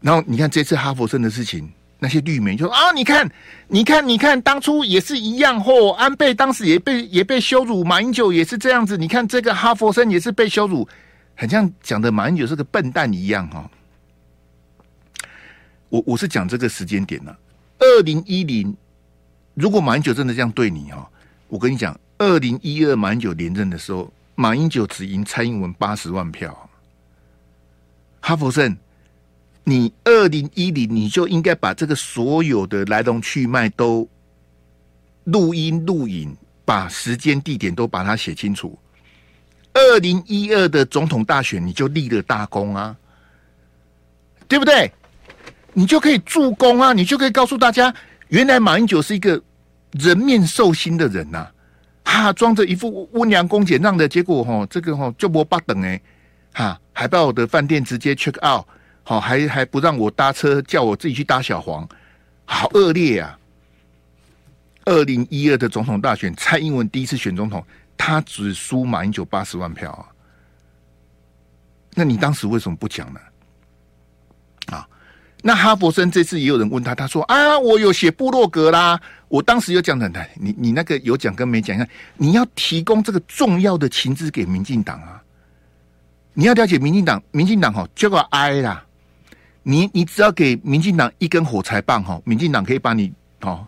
[0.00, 1.72] 然后你看这次哈佛森的事情，
[2.02, 3.30] 那些绿媒就说啊，你看，
[3.68, 8.96] 你看，你看，当初也是一样，嚯、安倍当时也被也被羞辱，马英九也是这样子。
[8.96, 10.86] 你看这个哈佛生也是被羞辱，
[11.36, 13.70] 很像讲的马英九是个笨蛋一样哈、哦。
[15.90, 17.38] 我我是讲这个时间点呢、啊，
[17.78, 18.76] 二零一零，
[19.54, 21.06] 如果马英九真的这样对你哈、哦，
[21.46, 26.68] 我跟你讲，二零一二马英九连任的时候，马英九只赢蔡英文八十万票，
[28.20, 28.76] 哈佛生。
[29.64, 34.08] 你二零一零，你就应该把这个所有的来龙去脉都
[35.24, 38.76] 录音录影，把时间地点都把它写清楚。
[39.72, 42.96] 二零一二的总统大选，你就立了大功啊，
[44.48, 44.90] 对不对？
[45.72, 47.94] 你就可以助攻啊，你就可以告诉大家，
[48.28, 49.40] 原来马英九是一个
[49.92, 51.38] 人面兽心的人呐、
[52.02, 56.02] 啊，哈，装着一副温良恭俭让的，结果哈，这个哈就没巴等哎，
[56.52, 58.66] 哈，还把我的饭店直接 check out。
[59.04, 61.88] 好，还还不让我搭车，叫我自己去搭小黄，
[62.44, 63.38] 好恶劣啊！
[64.84, 67.64] 二零一二的总统大选，蔡英文第一次选总统，
[67.96, 70.06] 他只输马英九八十万票啊！
[71.94, 73.20] 那你当时为什么不讲呢？
[74.66, 74.88] 啊，
[75.42, 81.84] 那哈佛森这次也有人问他，他说啊，我有写部落格啦，我当时有讲的，你你那个有讲跟没讲，
[82.16, 85.22] 你要提供这个重要的情资给民进党啊！
[86.34, 88.84] 你要了解民进党，民进党哈就要挨啦。
[89.62, 93.66] 你你只要给民进党一根火柴棒哈，民进党可以把你哦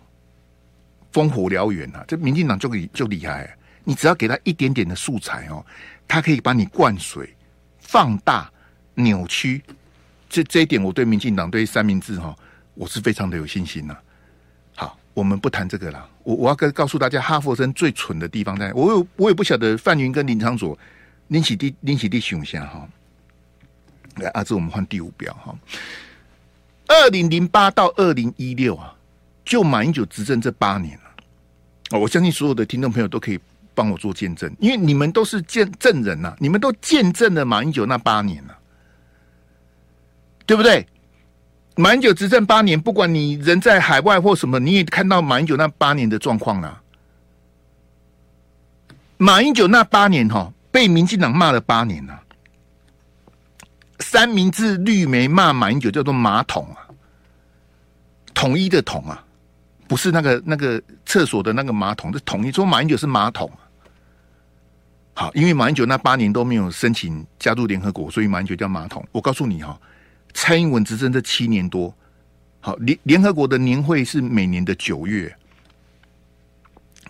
[1.12, 3.56] 烽火燎原呐，这民进党就可就厉害。
[3.84, 5.64] 你只要给他一点点的素材哦，
[6.08, 7.32] 他可以把你灌水、
[7.78, 8.50] 放大、
[8.94, 9.62] 扭曲。
[10.28, 12.34] 这这一点，我对民进党对三明治哈，
[12.74, 13.96] 我是非常的有信心呐。
[14.74, 16.08] 好，我们不谈这个了。
[16.24, 20.76] 我我要跟告诉大家，哈佛生最蠢的地方在，我有我也不晓得范云跟林昌佐
[21.28, 22.88] 拎起地拎起地熊下哈。
[24.16, 25.54] 来，阿志，我们换第五表哈。
[26.86, 28.94] 二零零八到二零一六啊，
[29.44, 31.98] 就马英九执政这八年了。
[31.98, 33.38] 我相信所有的听众朋友都可以
[33.74, 38.58] 帮我做见证，因为你们都是见证人呐，你们都见证了马英九那八年了，
[40.46, 40.86] 对不对？
[41.76, 46.80] 马英九执政八年，不管你人在海外或什么，你也看到马英九那八年的状况了。
[49.16, 52.22] 马英九那八年哈，被民进党骂了八年了。
[54.14, 56.86] 三明治绿媒骂马英九叫做马桶啊，
[58.32, 59.24] 统一的统啊，
[59.88, 63.50] 不是那个那个厕所的那个马桶，是统一说马英九是马桶。
[65.14, 69.04] 好，因为马英九那八年都没有申请加入联合国，所以马英九叫马桶。
[69.10, 69.76] 我告诉你哈，
[70.32, 71.92] 蔡英文执政这七年多，
[72.60, 75.36] 好联联合国的年会是每年的九月，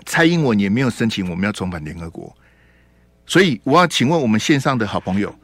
[0.06, 2.34] 蔡英文也没有申请我们要重返联合国，
[3.26, 5.34] 所以我要请问我们线上的好朋友，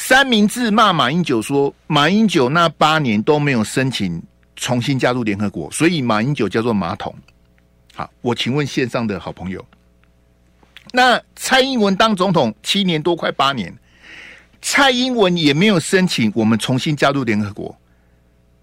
[0.00, 4.22] 三明治骂马英九说，马英九那八年都没有申请
[4.54, 7.12] 重新加入联合国，所以马英九叫做马桶。
[7.96, 9.62] 好，我请问线上的好朋友，
[10.92, 13.76] 那蔡英文当总统七年多快八年，
[14.62, 17.76] 蔡英文也没有申请我们重新加入联合国，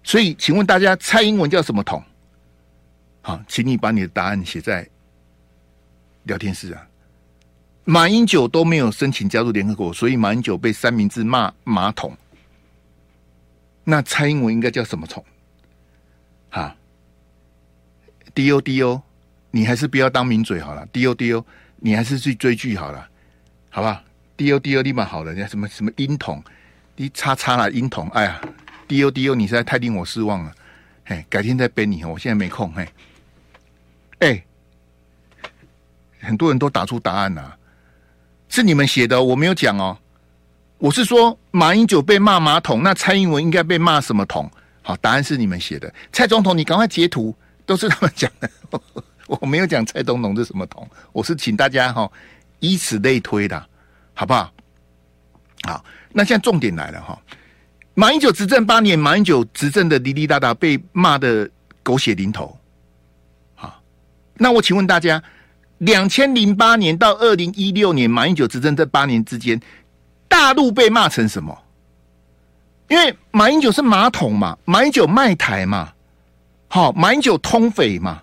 [0.02, 2.02] 所以请问大家，蔡英文叫什么桶？
[3.20, 4.88] 好，请你把你的答案写在
[6.22, 6.80] 聊天室啊。
[7.88, 12.16] 马英九都没有申请加入联合国，所以马英九被三明治骂马桶。
[13.84, 15.24] 那蔡英文应该叫什么虫？
[16.50, 16.76] 哈
[18.34, 19.00] ，D O D O，
[19.52, 20.84] 你还是不要当名嘴好了。
[20.86, 21.46] D O D O，
[21.76, 23.08] 你还是去追剧好了，
[23.70, 24.02] 好吧
[24.36, 26.42] ？D O D O 立马好了，人家什么什么英统，
[26.96, 28.40] 你叉叉了英统，哎呀
[28.88, 30.52] ，D O D O，你实在太令我失望了。
[31.04, 32.72] 嘿，改天再背你，我现在没空。
[32.72, 32.88] 嘿，
[34.18, 34.44] 哎、
[36.18, 37.56] 很多人都打出答案了。
[38.48, 39.98] 是你们写的，我没有讲哦。
[40.78, 44.50] 我是说，马英九被骂马桶，那蔡英文应该被骂什么桶？
[44.82, 45.92] 好，答案是你们写的。
[46.12, 48.50] 蔡总统，你赶快截图，都是他们讲的。
[49.26, 52.10] 我没有讲蔡总统是什么桶，我是请大家哈，
[52.60, 53.66] 以此类推的，
[54.14, 54.52] 好不好？
[55.66, 57.18] 好，那现在重点来了哈。
[57.94, 61.50] 马英九执政八年，马英九执政的滴滴答答被骂的
[61.82, 62.56] 狗血淋头。
[63.54, 63.82] 好，
[64.34, 65.22] 那我请问大家。
[65.78, 69.60] 两千零八年到二零一六年，马英九执政这八年之间，
[70.26, 71.56] 大陆被骂成什么？
[72.88, 75.92] 因为马英九是马桶嘛，马英九卖台嘛，
[76.68, 78.22] 好，马英九通匪嘛，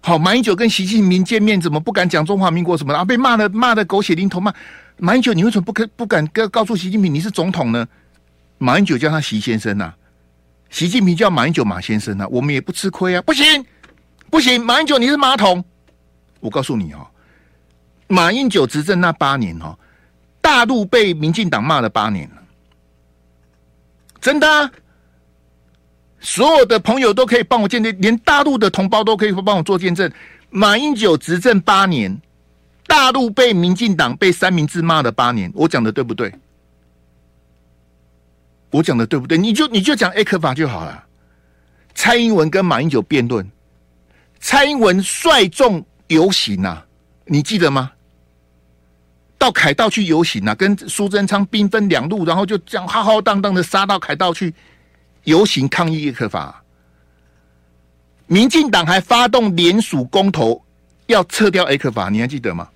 [0.00, 3.04] 好，马英九跟习近平见面怎么不敢讲中华民国什么的啊？
[3.04, 4.52] 被骂的骂的狗血淋头嘛。
[4.98, 7.86] 马英九，你为什么不可不敢告告诉习近平你是总统呢？
[8.58, 9.96] 马英九叫他习先生呐、啊，
[10.68, 13.22] 习近平叫马英九马先生呐、啊，我们也不吃亏啊。
[13.22, 13.64] 不行
[14.28, 15.64] 不行，马英九你是马桶。
[16.40, 17.06] 我告诉你哦，
[18.08, 19.78] 马英九执政那八年哦，
[20.40, 22.42] 大陆被民进党骂了八年了，
[24.20, 24.70] 真的啊。
[26.22, 30.12] 所有的朋友都可以帮我见证，连大陆的同胞都可以帮我做见证。
[30.50, 32.20] 马英九执政八年，
[32.86, 36.30] 大陆被民进党被三明治骂了八年，我讲的对不对？
[38.70, 39.38] 我讲的对不对？
[39.38, 41.04] 你就你就讲 A 克法就好了。
[41.94, 43.50] 蔡英文跟马英九辩论，
[44.40, 46.84] 蔡英文率众游行啊，
[47.24, 47.92] 你记得吗？
[49.38, 54.52] 到凯道去游行啊，跟苏贞昌兵分两路，然后就这样浩浩荡荡的杀到凯道去。
[55.24, 56.62] 游行抗议易科法，
[58.26, 60.60] 民进党还发动联署公投，
[61.06, 62.68] 要撤掉 A 克法，你还记得吗？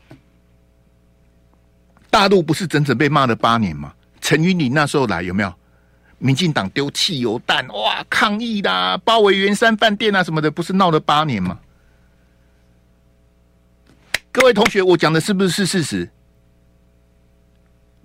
[2.10, 3.92] 大陆不是整整被骂了八年吗？
[4.20, 5.52] 陈云林那时候来有没有？
[6.18, 11.58] 民进党丢汽油弹，哇，抗议啦，包围圆山饭店啊什么的，不是闹了八年吗？
[14.34, 16.10] 各位同学，我讲的是不是事实？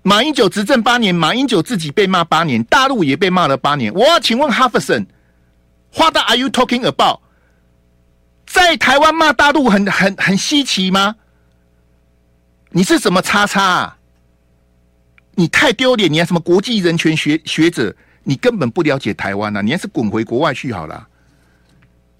[0.03, 3.91] 马英九执政八年，马英九自己被骂八年，大陆也被骂了八年。
[3.95, 5.07] 我要请问哈弗森
[5.95, 7.21] ，What are you talking about？
[8.45, 11.15] 在台湾骂大陆很很很稀奇吗？
[12.69, 13.97] 你是什么叉叉啊？
[15.33, 16.13] 你太丢脸！
[16.13, 17.95] 你还什么国际人权学学者？
[18.23, 19.63] 你根本不了解台湾呐！
[19.63, 21.07] 你还是滚回国外去好了。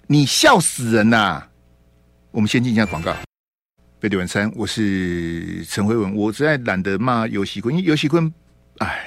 [0.08, 1.44] 你笑死人呐！
[2.32, 3.14] 我们先进一下广告。
[4.00, 6.14] 贝蒂晚餐，我是陈辉文。
[6.14, 8.32] 我实在懒得骂游锡堃，因为游锡堃，
[8.78, 9.06] 哎，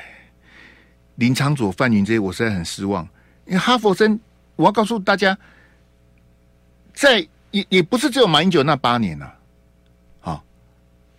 [1.16, 3.04] 林昶佐、范云这些，我实在很失望。
[3.48, 4.20] 因为哈佛森，
[4.56, 5.36] 我要告诉大家，
[6.94, 9.36] 在也也不是只有马英九那八年呐、啊。
[10.20, 10.46] 好，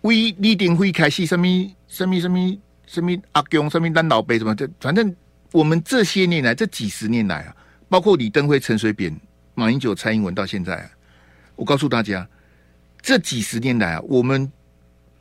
[0.03, 1.45] 为立定会开戏什么
[1.89, 2.57] 什么什么
[2.87, 5.13] 什么阿公什么烂老辈什么，这反正
[5.51, 7.53] 我们这些年来，这几十年来啊，
[7.89, 9.13] 包括李登辉、陈水扁、
[9.53, 10.89] 马英九、蔡英文到现在、啊，
[11.57, 12.25] 我告诉大家。
[13.05, 14.51] 这几十年来，我们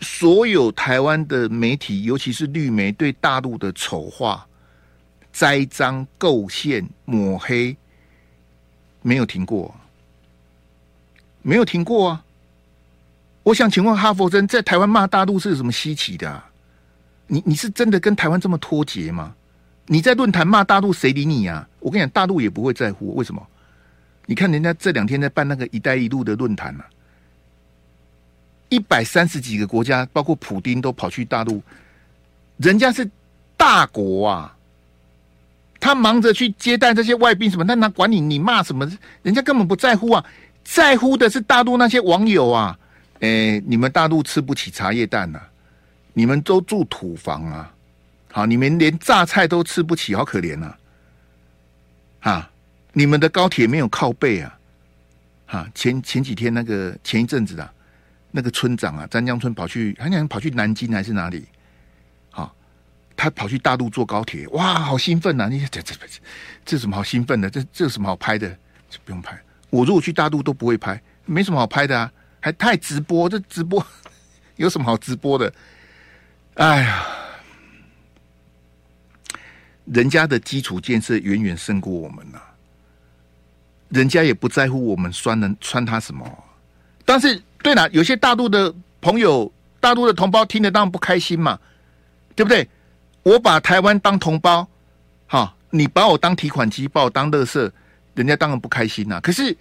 [0.00, 4.46] 所有台湾的媒体，尤其是绿媒，对大陆的丑化、
[5.30, 7.76] 栽赃、构陷、抹黑，
[9.02, 9.74] 没有停过，
[11.42, 12.24] 没有停过啊！
[13.42, 16.50] 我想请问哈佛真，在台湾骂大陆是有什么稀奇的啊？
[17.26, 19.36] 你你是真的跟台湾这么脱节吗？
[19.88, 21.68] 你在论坛骂大陆，谁理你啊？
[21.80, 23.46] 我跟你讲，大陆也不会在乎，为什么？
[24.24, 26.86] 你看人家这两天在办那个“一带一路”的论坛啊。
[28.68, 31.62] 一百三十几个国家，包括普丁都跑去大陆，
[32.56, 33.08] 人家是
[33.56, 34.56] 大国啊，
[35.78, 38.90] 他忙着去接待这些外宾什么，那哪管你你骂什么？
[39.22, 40.24] 人家根本不在乎啊，
[40.64, 42.78] 在乎的是大陆那些网友啊。
[43.20, 45.40] 哎，你们大陆吃不起茶叶蛋呐、
[46.12, 47.72] 你们都住土房啊，
[48.32, 50.78] 好，你们连榨菜都吃不起，好可怜呐、啊。
[52.20, 52.50] 哈，
[52.92, 54.58] 你们的高铁没有靠背啊，
[55.46, 57.70] 哈，前前几天那个前一阵子啊。
[58.36, 61.46] 那个村长啊，湛江村跑去，好像跑去南京还是哪里？
[62.30, 62.52] 好，
[63.14, 65.48] 他跑去大陆坐高铁，哇，好兴奋呐！
[65.48, 66.06] 你这这这
[66.64, 67.48] 这什么好兴奋的？
[67.48, 68.48] 这这有什么好拍的？
[68.90, 69.40] 这不用拍。
[69.70, 72.10] 我如果去大陆都不会拍，没什么好拍的啊。
[72.40, 73.86] 还太直播，这直播
[74.56, 75.54] 有什么好直播的？
[76.54, 77.06] 哎呀，
[79.84, 82.42] 人家的基础建设远远胜过我们呐、
[83.90, 86.44] 人家也不在乎我们穿能穿他什么，
[87.04, 87.40] 但是。
[87.64, 89.50] 对了，有些大陆的朋友、
[89.80, 91.58] 大陆的同胞听得当然不开心嘛，
[92.36, 92.68] 对不对？
[93.22, 94.68] 我把台湾当同胞，
[95.26, 97.72] 好，你把我当提款机，把我当乐色，
[98.12, 99.56] 人家当然不开心呐、可是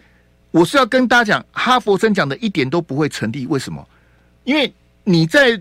[0.52, 3.48] 我是要跟大家讲，哈佛森讲的一点都不会成立。
[3.48, 3.88] 为什么？
[4.44, 4.74] 因为
[5.06, 5.60] 你在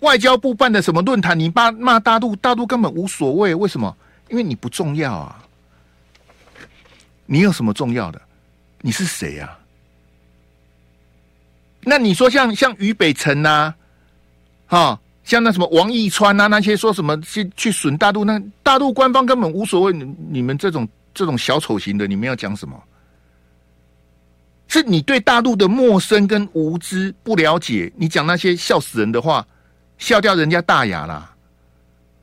[0.00, 3.54] 外交部办的什么论坛，你骂骂大陆，大陆根本无所谓。
[3.54, 3.96] 为什么？
[4.28, 5.40] 因为你不重要啊。
[7.26, 8.20] 你有什么重要的？
[8.80, 9.59] 你是谁呀、啊？
[11.82, 13.74] 那你说像像于北辰呐、
[14.66, 19.92] 哈，像那什么王义川呐、那些说什么去去损大陆，那大陆官方根本无所谓。
[19.92, 22.80] 你你们这种这种小丑型的，你们要讲什么？
[24.68, 29.44] 是你对大陆的陌生跟无知不了解，你讲那些笑死人的话，
[29.98, 31.34] 笑掉人家大牙啦，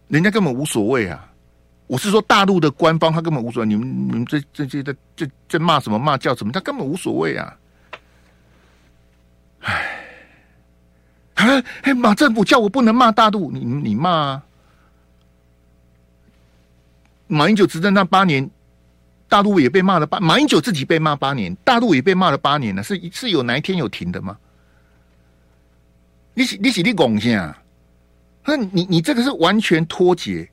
[0.07, 1.29] 人家根本无所谓啊。
[1.87, 3.67] 我是说大陆的官方，他根本无所谓。
[3.67, 7.53] 你们你们这这些的这这骂什么骂叫什么，他根本无所谓啊。
[11.35, 14.43] 唉，哎，马政府叫我不能骂大陆，你你骂啊！
[17.27, 18.49] 马英九执政那八年，
[19.27, 24.37] 大陆也被骂了八，马英九自己被骂八年，大陆也被骂了八年了，是是有哪一天有停的吗？
[26.33, 27.61] 你是你是你拱先啊？
[28.45, 30.49] 那你你这个是完全脱节，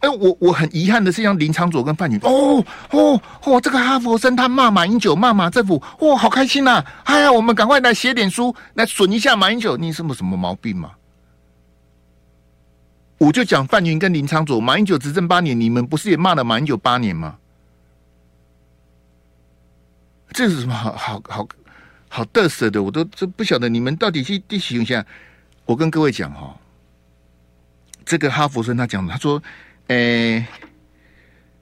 [0.00, 6.86] 哎，我我很遗憾的是，像林昌佐跟范云，哦哦哦，这个哈佛生他骂马英九，骂马政府，哇、哦，好开心呐、啊！
[7.04, 10.92] 哎呀，我们赶快来写点书，来损一下马英九，你什么什么毛病嘛？
[13.18, 17.36] 我就讲范云跟林昌佐，马英九执政八年，你们不是也骂了马英九八年吗？
[20.32, 21.46] 这是什么好好好
[22.08, 22.82] 好得瑟的？
[22.82, 25.04] 我都这不晓得你们到底去第几形象？
[25.66, 26.56] 我跟各位讲哈，
[28.06, 29.42] 这个哈佛生他讲，他说。
[29.90, 30.46] 诶、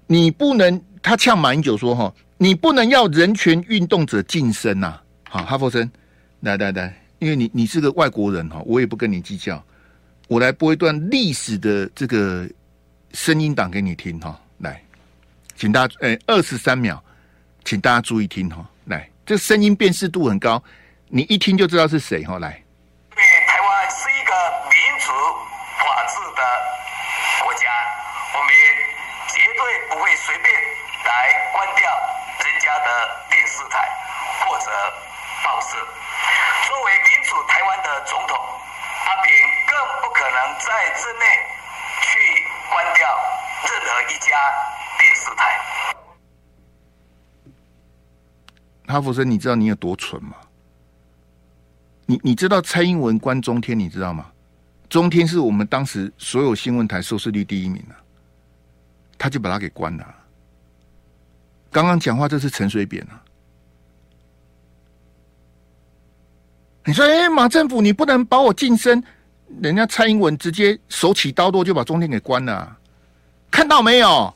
[0.07, 5.01] 你不能，他呛马英九说哈，你不能要人权运动者晋升呐。
[5.31, 5.91] 好，哈佛森，
[6.41, 9.65] 来来来，因为你你是个外国人哈，我也不跟你计较，
[10.29, 12.47] 我来播一段历史的这个
[13.15, 14.39] 声音档给你听哈。
[14.59, 14.83] 来，
[15.57, 17.03] 请大家诶，二十三秒，
[17.65, 18.69] 请大家注意听哈。
[18.85, 20.63] 来，这声音辨识度很高，
[21.09, 22.39] 你一听就知道是谁哈。
[22.39, 22.63] 来。
[38.09, 39.33] 总统阿扁
[39.69, 41.25] 更不可能在之内
[42.03, 43.07] 去关掉
[43.69, 44.33] 任何一家
[44.99, 45.41] 电视台。
[48.87, 50.37] 哈佛生，你知道你有多蠢吗？
[52.07, 54.33] 你你知道蔡英文关中天，你知道吗？
[54.89, 58.01] 中天是我们当时所有新闻台收视率第一名啊，
[59.19, 60.15] 他就把他给关了。
[61.71, 63.23] 刚刚讲话这是陈水扁啊。
[66.89, 69.05] 你说，哎，马政府，你不能把我晋升。
[69.61, 72.79] 人家蔡英文直接手起刀落就把中天给关了，
[73.51, 74.35] 看到没有？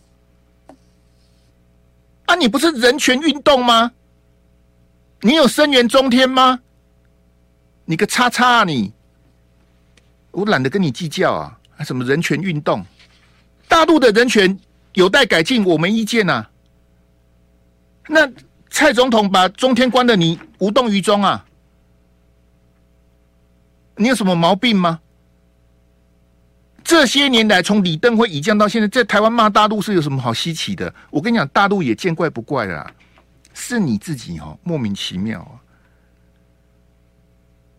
[2.26, 3.90] 啊，你不是人权运动吗？
[5.22, 6.60] 你有声援中天吗？
[7.86, 8.92] 你个叉叉啊你！
[10.30, 11.58] 我懒得跟你计较啊！
[11.82, 12.84] 什么人权运动？
[13.66, 14.58] 大陆的人权
[14.92, 16.46] 有待改进，我没意见呐。
[18.08, 18.30] 那
[18.68, 21.42] 蔡总统把中天关了，你无动于衷啊？
[23.96, 25.00] 你有什么毛病吗？
[26.84, 30.92] 这些年来，从李登辉以降到现在，在台湾骂大陆是有什么好稀奇的？
[31.10, 32.94] 我跟你讲，大陆也见怪不怪了啦，
[33.54, 35.54] 是你自己、哦、莫名其妙啊！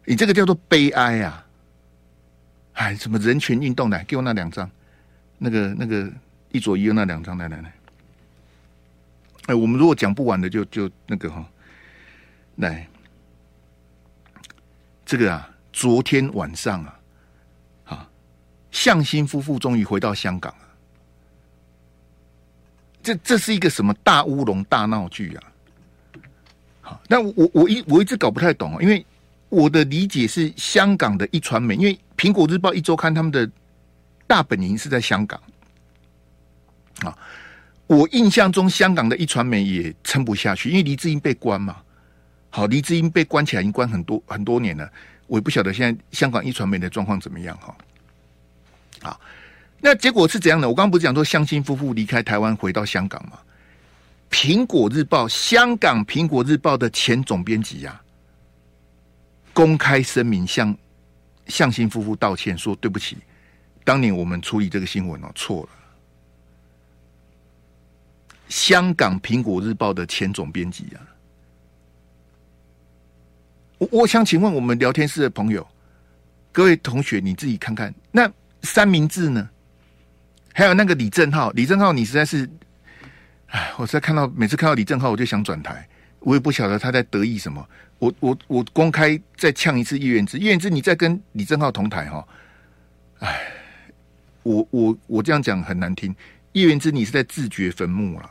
[0.06, 1.46] 你这个叫做悲哀啊！
[2.74, 4.70] 哎，什么人权运动来，给我那两张，
[5.38, 6.10] 那个那个
[6.54, 7.74] 一左一右那两张，来来来。
[9.48, 11.46] 哎，我们如果讲不完的就，就那个哈、哦，
[12.56, 12.88] 来，
[15.06, 15.50] 这个啊。
[15.74, 17.00] 昨天晚上啊，
[17.86, 18.10] 啊，
[18.72, 20.60] 向心夫妇终于回到香港了。
[23.02, 25.44] 这这是一个什么大乌龙、大闹剧啊？
[26.80, 29.06] 好，但我我一我一直搞不太懂啊，因为
[29.50, 33.50] 我的理解是香港的一传媒，因为苹果日报、一周刊他们的
[34.28, 35.42] 大本营是在香港。
[37.00, 37.18] 啊，
[37.88, 41.82] 我印象中香港的一传媒也撑不下去，因为黎智英被关嘛。
[42.50, 44.90] 好，黎智英被关起来已经关很多很多年了。
[45.28, 47.76] 我也不晓得现在香港一传媒的状况怎么样哈。
[49.02, 49.22] 好，
[49.80, 50.68] 那结果是怎样的？
[50.68, 53.40] 我刚刚不是讲说向心夫妇离开台湾回到香港吗？
[54.30, 58.02] 苹果日报香港苹果日报的前总编辑呀，
[59.54, 60.76] 公开声明向
[61.48, 63.18] 向新夫妇道歉，说对不起，
[63.84, 65.70] 当年我们处理这个新闻哦错了。
[68.50, 71.00] 香港苹果日报的前总编辑呀。
[73.78, 75.66] 我我想请问我们聊天室的朋友，
[76.52, 79.50] 各位同学，你自己看看，那三明治呢？
[80.54, 82.48] 还有那个李正浩，李正浩，你实在是，
[83.48, 85.88] 哎，我在看到每次看到李正浩，我就想转台，
[86.20, 87.68] 我也不晓得他在得意什么。
[88.00, 92.28] 我我我公开再呛一次叶元之，叶元之，你再跟李正浩同台哈？
[93.20, 93.52] 哎，
[94.44, 96.16] 我我我这样讲很难听，
[96.52, 98.30] 叶元之，你是在自掘坟墓了。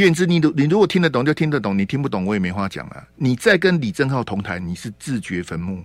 [0.00, 3.06] 愿之，你如你如果听得懂就听得懂，你听不懂我也没话讲了。
[3.16, 5.84] 你再跟李正浩同台，你是自掘坟墓，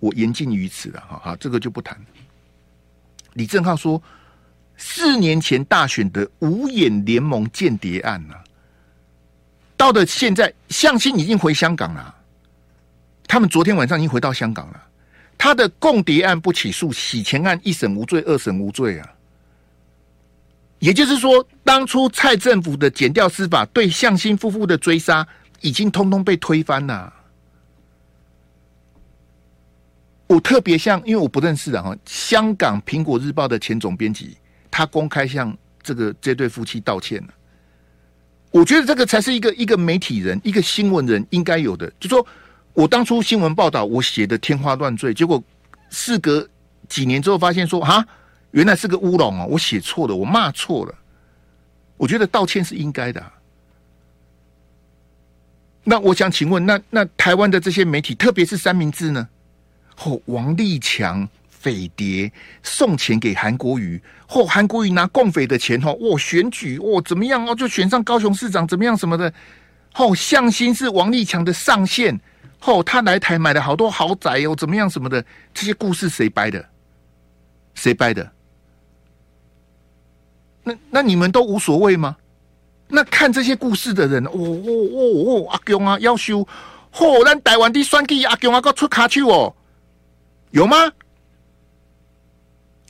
[0.00, 1.00] 我言尽于此了。
[1.00, 1.96] 哈哈，这个就不谈。
[3.34, 4.02] 李正浩说，
[4.76, 8.34] 四年前大选的五眼联盟间谍案呢、
[9.76, 12.14] 到了现在，向心已经回香港了。
[13.26, 14.82] 他们昨天晚上已经回到香港了。
[15.36, 19.10] 他的共谍案不起诉，洗钱案一审无罪，二审无罪啊。
[20.84, 25.26] 也就是说，当初蔡政府的检调司法对向心夫妇的追杀，
[25.62, 27.10] 已经通通被推翻了。
[30.26, 34.36] 我特别像，因为我不认识的哈，香港苹果日报的前总编辑，
[34.70, 37.28] 他公开向这个这对夫妻道歉了。
[38.50, 41.90] 我觉得这个才是一个一个媒体人、一个新闻人应该有的。
[41.98, 42.26] 就说
[42.74, 45.42] 我当初新闻报道我写的天花乱坠，结果
[45.88, 46.46] 事隔
[46.90, 48.06] 几年之后发现说，哈。
[48.54, 50.94] 原来是个乌龙哦，我写错了，我骂错了。
[51.96, 53.20] 我觉得道歉是应该的。
[55.82, 59.28] 那我想请问，那那台湾的这些媒体，特别是三明治呢？
[60.04, 62.30] 哦，王立强匪谍
[62.62, 69.32] 送钱给韩国瑜，或、哦、韩国瑜拿共匪的钱，哦，哦，选举，哦，怎么样哦，就选上高雄市长，怎么样什么的？
[69.96, 72.20] 哦，向心是王立强的上线，
[72.62, 75.24] 哦，他来台买了好多豪宅哦，怎么样什么的？
[75.52, 76.64] 这些故事谁掰的？
[77.74, 78.30] 谁掰的？
[80.64, 82.16] 那那你们都无所谓吗？
[82.88, 86.46] 那看这些故事的人，哦哦哦哦，阿公啊，要修，
[86.92, 89.54] 嚯，咱台湾的选举阿公啊，个出卡去哦，
[90.50, 90.92] 有吗？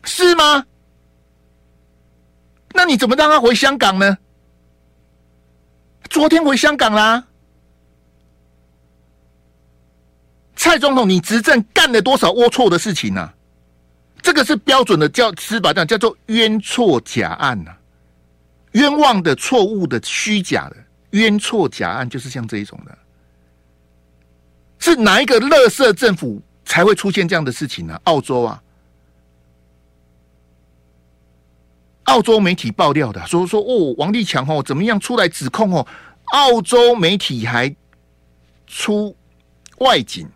[0.04, 0.66] 是吗？
[2.74, 4.18] 那你怎么让他回香港呢？
[6.10, 7.24] 昨天回香港啦。
[10.56, 13.34] 蔡总统，你执政干了多少龌龊的事情呢、啊？
[14.34, 17.78] 这个是标准的叫司法这样叫做冤错假案呐、啊。
[18.72, 20.76] 冤枉的、错误的、虚假的
[21.10, 22.98] 冤错假案，就是像这一种的。
[24.80, 27.94] 是哪一个垃圾政府才会出现这样的事情呢？
[28.06, 28.60] 澳洲啊，
[32.02, 35.86] 澳洲媒体爆料的，说说哦，王立强哦怎么样出来指控哦？
[36.32, 37.72] 澳洲媒体还
[38.66, 39.16] 出
[39.78, 40.28] 外景，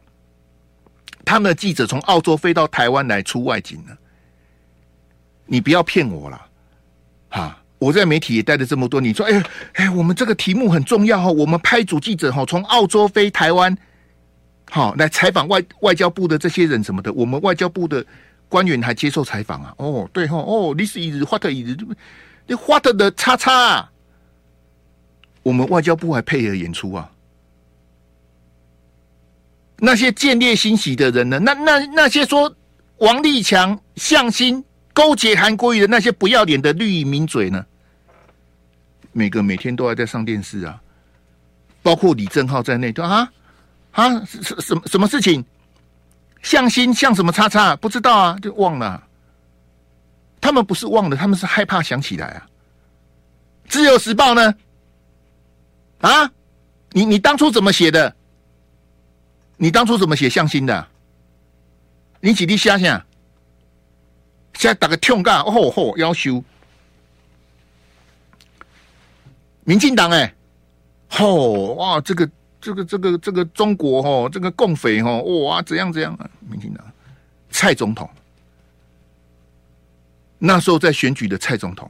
[1.28, 3.96] 他们的记者从澳洲飞到台湾来出外景呢。
[5.44, 6.46] 你不要骗我了，
[7.28, 7.62] 哈。
[7.78, 9.42] 我在媒体也待了这么多，你说，哎
[9.74, 13.76] 哎，我们这个题目很重要哈，我们派组记者哈，从澳洲飞台湾，
[14.68, 18.04] 好来采访外外交部的这些人什么的，我们外交部的
[18.48, 19.72] 官员还接受采访啊。
[19.76, 21.78] 哦，对哈，哦，this is what is，
[22.48, 23.88] 你 what 的叉叉，
[25.44, 27.08] 我们外交部还配合演出啊。
[29.78, 31.38] 那些见猎心喜的人呢？
[31.38, 32.54] 那那那些说
[32.98, 34.64] 王立强向心。
[34.94, 37.64] 勾结韩国瑜的那些不要脸的绿营名嘴呢？
[39.12, 40.82] 每个每天都还在上电视啊，
[41.82, 43.30] 包括李正浩在内，都啊
[43.92, 45.44] 啊什什么什么事情？
[46.42, 47.76] 向心向什么叉叉？
[47.76, 49.00] 不知道啊，就忘了。
[50.40, 52.44] 他们不是忘了，他们是害怕想起来啊。
[53.68, 54.52] 自由时报呢？
[56.00, 56.28] 啊，
[56.90, 58.12] 你你当初怎么写的？
[59.58, 60.88] 你当初怎么写向心的？
[62.20, 63.04] 你几滴虾想？
[64.54, 66.42] 现在打个痛干，哦吼，要求
[69.62, 70.34] 民进党哎，
[71.08, 72.28] 吼哇，这个
[72.60, 76.28] 这个这个这个中国吼，这个共匪吼，哇怎样怎样啊？
[76.40, 76.84] 民进党
[77.50, 78.10] 蔡总统
[80.38, 81.88] 那时候在选举的蔡总统，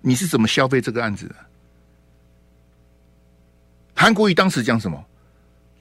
[0.00, 1.36] 你是怎么消费这个案子的？
[3.94, 5.04] 韩国瑜当时讲什么？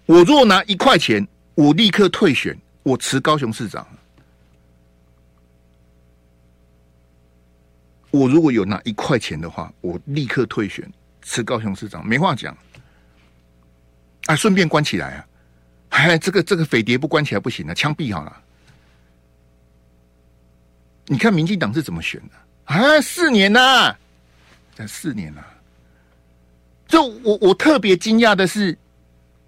[0.06, 1.26] 我若拿一块钱，
[1.56, 3.88] 我立刻退选，我辞高雄市长。
[8.10, 10.92] 我如果有拿一块钱的话，我立刻退选，
[11.22, 12.58] 辞高雄市长，没话讲。
[14.26, 15.28] 啊，顺便关起来啊！
[15.90, 18.42] 哎，这个这个匪谍不关起来不行啊，枪毙好了。
[21.06, 22.36] 你看民进党是怎么选的
[22.66, 23.02] 啊？
[23.02, 23.96] 四年呐、
[24.76, 25.44] 才四年呐、
[26.88, 28.78] 就我我特别惊讶的是，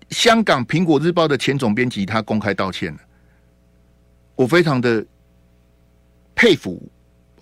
[0.09, 2.99] 香港苹果日报的前总编辑他公开道歉了，
[4.35, 5.05] 我非常的
[6.35, 6.81] 佩服。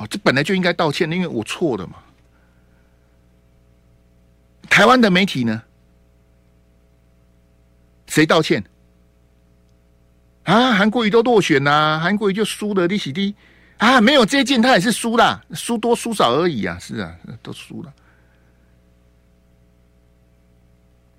[0.09, 1.95] 这本来就应该道歉，因为我错了嘛。
[4.67, 5.61] 台湾的媒体呢？
[8.07, 8.63] 谁道歉？
[10.43, 13.35] 啊，韩国瑜都落选啦、韩国瑜就输了利息低
[13.77, 17.93] 啊，没有这件他也是输啦，输多输少而已啊，是啊，都输了。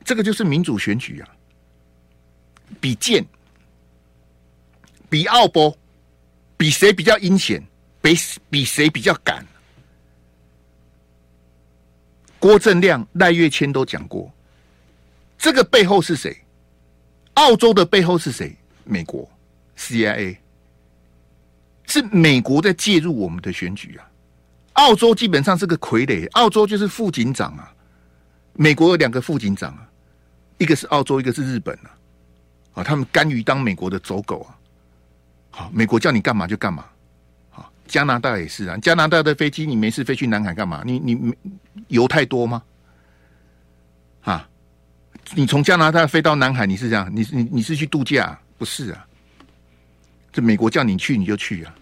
[0.04, 1.28] 这个就是民主选举啊，
[2.80, 3.24] 比剑，
[5.08, 5.76] 比奥波，
[6.56, 7.62] 比谁比较阴险。
[8.04, 8.16] 比
[8.50, 9.46] 比谁比较敢？
[12.40, 14.28] 郭正亮、赖岳谦都讲过，
[15.38, 16.36] 这个背后是谁？
[17.34, 18.56] 澳洲的背后是谁？
[18.82, 19.30] 美国
[19.78, 20.36] CIA
[21.86, 24.10] 是美国在介入我们的选举啊！
[24.72, 27.72] 澳洲基本上是个傀儡，澳洲就是副警长啊！
[28.54, 29.88] 美国有两个副警长啊，
[30.62, 31.90] 一个是澳洲，一个是日本啊！
[32.74, 34.54] 啊，他们甘于当美国的走狗啊！
[35.50, 36.86] 好，美国叫你干嘛就干嘛。
[37.50, 40.84] 好加拿大也是啊，加拿大的飞机你没事飞去南海干嘛？
[40.86, 41.34] 你你
[41.88, 42.62] 油太多吗？
[44.22, 44.48] 啊，
[45.34, 47.10] 你从加拿大飞到南海，你是这样？
[47.12, 48.38] 你你你是去度假？
[48.56, 49.04] 不是啊，
[50.32, 51.74] 这美国叫你去你就去啊，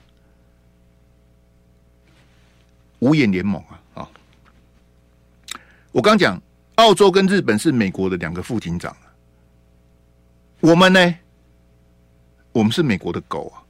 [3.00, 4.08] 五眼联盟啊啊！
[5.92, 6.40] 我刚讲，
[6.80, 8.96] 澳洲跟日本是美国的两个副警长，
[10.60, 11.14] 我们呢，
[12.52, 13.62] 我们是美国的狗啊。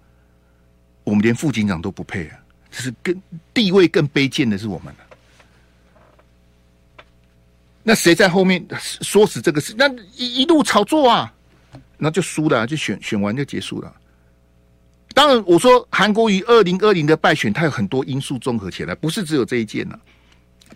[1.02, 2.38] 我们连副警长都不配啊！
[2.70, 3.20] 这是更
[3.52, 5.00] 地位更卑贱的是我们了。
[7.82, 9.74] 那谁在后面说死这个事？
[9.76, 11.32] 那一一路炒作啊，
[11.96, 13.92] 那就输了，就选选完就结束了。
[15.14, 20.00] 当然，我说韩国瑜二零二零的败选，它有很多因素综合起来，不是只有这一件呐、啊。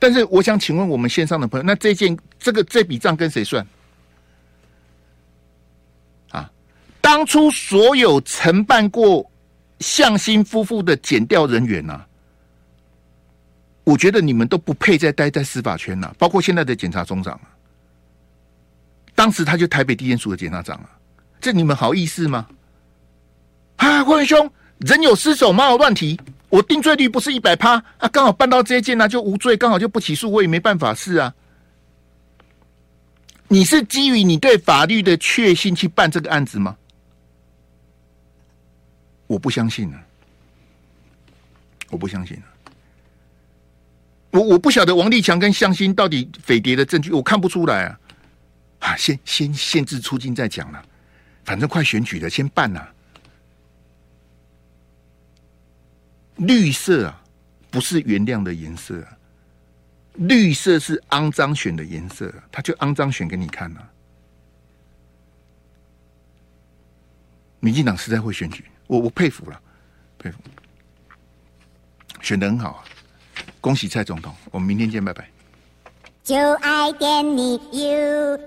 [0.01, 3.67] 但是，我想请问我们线上的朋友，那这件这个这笔账跟谁算？
[6.31, 6.51] 啊，
[7.01, 9.31] 当初所有承办过
[9.79, 12.05] 向心夫妇的检调人员呐、
[13.85, 17.49] 我觉得你们都不配再待在司法圈呐、包括现在的检察总长啊。
[19.15, 20.91] 当时他就台北地检署的检察长啊，
[21.41, 22.47] 这你们好意思吗？
[23.77, 26.19] 啊，霍元兄，人有失手，马有乱蹄。
[26.55, 31.35] 我定罪率不是一百趴啊，刚好办到这一件呢，就无罪，刚好就不起诉，我也没办法是啊。
[33.49, 36.77] 你是基于你对法律的确信去办这个案子吗？
[39.27, 40.01] 我不相信啊，
[41.91, 42.47] 我不相信啊。
[44.31, 47.99] 我我不晓得王立强跟向心到底匪谍的证据，我看不出来啊。
[48.79, 50.81] 啊，先先限制出境再讲了，
[51.45, 52.87] 反正快选举了，先办呐。
[56.37, 57.23] 绿色啊，
[57.71, 59.19] 不是原谅的颜色啊，
[60.15, 63.91] 绿色是肮脏选的颜色，他就肮脏选给你看啊。
[67.61, 69.61] 民进党实在会选举，我我佩服了，
[70.19, 70.39] 佩服，
[72.21, 72.85] 选的很好啊，
[73.61, 75.29] 恭喜蔡总统，我们明天见，拜拜。
[76.23, 78.39] 就爱点你 U。